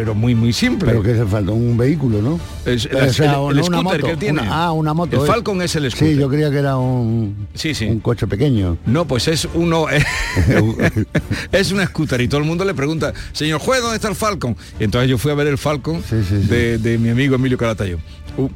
[0.00, 0.86] Pero muy muy simple.
[0.88, 2.40] Pero que se falta un vehículo, ¿no?
[2.64, 4.40] Es- O el- sea, el- o el no, una scooter moto, que él tiene.
[4.40, 5.16] una- ah, una moto.
[5.16, 5.28] El es.
[5.28, 6.14] Falcon es el scooter.
[6.14, 7.84] Sí, yo creía que era un, Sí, sí.
[7.84, 8.78] un coche pequeño.
[8.86, 9.84] No, pues es uno
[11.52, 14.56] es una scooter y todo el mundo le pregunta, señor juez, ¿dónde está el Falcon?
[14.78, 16.02] Y entonces yo fui a ver el Falcon
[16.48, 17.98] De, de mi amigo Emilio Calatayud.
[18.38, 18.48] Uh,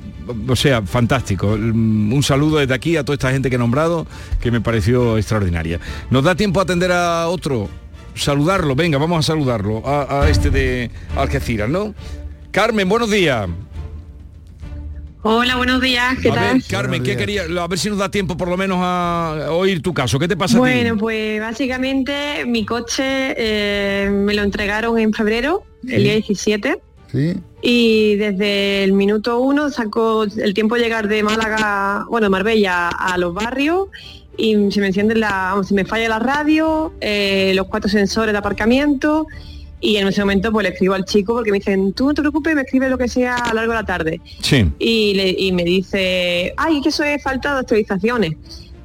[0.53, 1.57] o sea, fantástico.
[1.59, 4.07] Mm, Un saludo desde aquí a toda esta gente que he nombrado,
[4.41, 5.79] que me pareció extraordinaria.
[6.11, 7.69] ¿Nos da tiempo a atender a otro?
[8.15, 11.95] Saludarlo, venga, vamos a saludarlo, a, a este de Algeciras, ¿no?
[12.53, 13.49] Carmen, buenos días.
[15.23, 16.55] Hola, buenos días, ¿qué a tal?
[16.55, 17.43] ver, Carmen, ¿qué quería?
[17.61, 20.19] A ver si nos da tiempo por lo menos a oír tu caso.
[20.19, 21.01] ¿Qué te pasa a Bueno, ti?
[21.01, 26.79] pues básicamente mi coche eh, me lo entregaron en febrero, el día 17,
[27.11, 27.37] Sí.
[27.63, 33.17] y desde el minuto uno sacó el tiempo de llegar de Málaga, bueno, Marbella a
[33.17, 33.89] los barrios
[34.37, 38.33] y se me enciende la, vamos, se me falla la radio, eh, los cuatro sensores
[38.33, 39.27] de aparcamiento
[39.81, 42.23] y en ese momento pues le escribo al chico porque me dicen, tú no te
[42.23, 44.21] preocupes, me escribes lo que sea a lo largo de la tarde.
[44.41, 44.71] Sí.
[44.79, 48.33] y, le- y me dice, ay, que eso es falta de actualizaciones.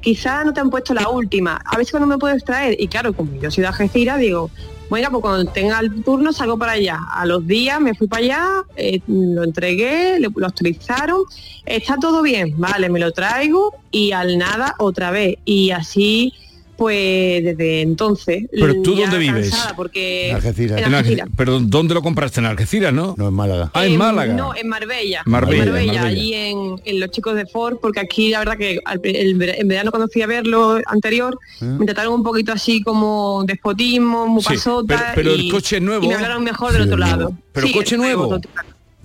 [0.02, 2.76] Quizás no te han puesto la última, a ver si cuando me puedes traer.
[2.78, 4.50] Y claro, como yo soy de Algeciras, digo,
[4.90, 6.98] bueno, pues cuando tenga el turno salgo para allá.
[7.12, 11.22] A los días me fui para allá, eh, lo entregué, le- lo actualizaron,
[11.64, 15.36] está todo bien, vale, me lo traigo y al nada otra vez.
[15.44, 16.34] Y así,
[16.80, 18.44] pues desde entonces.
[18.50, 19.54] Pero tú dónde vives?
[19.76, 20.78] Porque En Algeciras.
[20.80, 21.28] En En Alge- Algeciras.
[21.36, 22.40] Pero ¿dónde lo compraste?
[22.40, 23.14] ¿En Algeciras, no?
[23.18, 23.70] No, en Málaga.
[23.74, 24.32] Ah, en Málaga.
[24.32, 25.20] No, en Marbella.
[25.26, 26.08] Marbella, En Marbella, Marbella.
[26.08, 29.68] allí en, en los chicos de Ford, porque aquí la verdad que al- el en
[29.68, 34.48] verano cuando fui a verlo anterior, me trataron un poquito así como despotismo, muy Sí,
[34.54, 34.96] pasota.
[34.96, 36.02] pero- pero el coche es nuevo.
[36.06, 37.34] Y me hablaron mejor del otro lado.
[37.52, 38.40] Pero Sí, coche nuevo.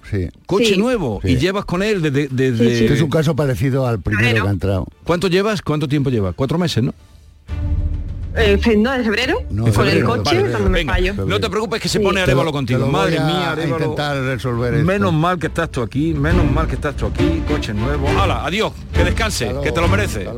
[0.10, 0.30] Sí.
[0.46, 0.78] Coche Sí.
[0.78, 1.20] nuevo.
[1.24, 1.32] Sí.
[1.32, 2.28] Y llevas con él desde...
[2.30, 2.84] desde- Sí, sí.
[2.86, 4.88] Este es un caso parecido al primero que ha entrado.
[5.04, 5.62] ¿Cuánto llevas?
[5.64, 6.36] ¿Cuánto tiempo llevas?
[6.36, 6.94] Cuatro meses, ¿no?
[8.38, 11.14] Eh, no, de febrero, No, con febrero, el coche, vale, cuando me Venga, fallo.
[11.26, 12.04] no te preocupes que se Sí.
[12.04, 12.80] pone Te Arevalo lo- contigo.
[12.82, 13.86] te lo Madre voy a mía, Arévalo.
[13.86, 14.86] intentar resolver esto.
[14.86, 18.10] Menos mal que estás tú aquí, menos mal que estás tú aquí, coche nuevo.
[18.20, 18.46] ¡Hala!
[18.46, 20.28] Adiós, que descanse, Hasta que te lo mereces.
[20.28, 20.34] hasta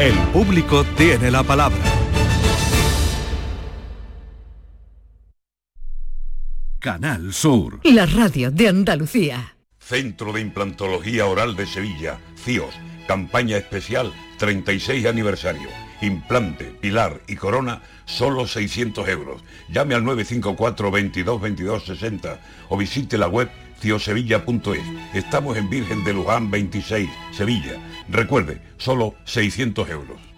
[0.00, 1.76] El público tiene la palabra.
[6.78, 7.80] Canal Sur.
[7.84, 9.56] La radio de Andalucía.
[9.78, 12.74] Centro de Implantología Oral de Sevilla, CIOS,
[13.06, 15.68] campaña especial 36 aniversario.
[16.00, 19.42] Implante, pilar y corona, solo 600 euros.
[19.68, 22.40] Llame al 954 22 22 60
[22.70, 23.50] o visite la web
[23.80, 24.82] ciosevilla.es.
[25.14, 27.72] Estamos en Virgen de Luján 26, Sevilla.
[28.08, 30.30] Recuerde, solo 600 euros.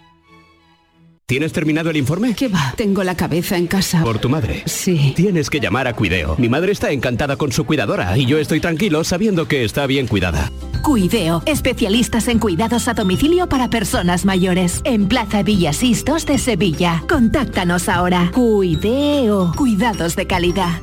[1.26, 2.34] ¿Tienes terminado el informe?
[2.34, 2.74] ¿Qué va?
[2.76, 4.02] Tengo la cabeza en casa.
[4.02, 4.64] Por tu madre.
[4.66, 5.14] Sí.
[5.16, 6.36] Tienes que llamar a Cuideo.
[6.36, 10.08] Mi madre está encantada con su cuidadora y yo estoy tranquilo sabiendo que está bien
[10.08, 10.50] cuidada.
[10.82, 14.82] Cuideo, especialistas en cuidados a domicilio para personas mayores.
[14.84, 17.02] En Plaza Villasistos de Sevilla.
[17.08, 18.30] Contáctanos ahora.
[18.34, 20.82] Cuideo, cuidados de calidad.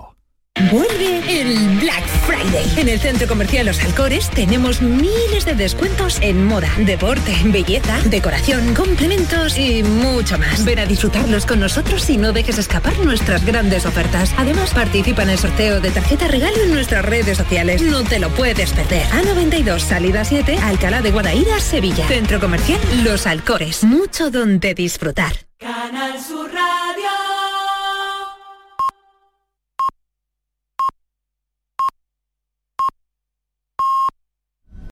[0.69, 2.65] Vuelve el Black Friday.
[2.77, 8.73] En el Centro Comercial Los Alcores tenemos miles de descuentos en moda, deporte, belleza, decoración,
[8.73, 10.63] complementos y mucho más.
[10.65, 14.33] Ven a disfrutarlos con nosotros y no dejes escapar nuestras grandes ofertas.
[14.37, 17.81] Además, participa en el sorteo de tarjeta regalo en nuestras redes sociales.
[17.81, 19.03] No te lo puedes perder.
[19.07, 22.07] A92, salida 7, Alcalá de Guadaira, Sevilla.
[22.07, 23.83] Centro Comercial Los Alcores.
[23.83, 25.33] Mucho donde disfrutar.
[25.59, 26.51] Canal Sur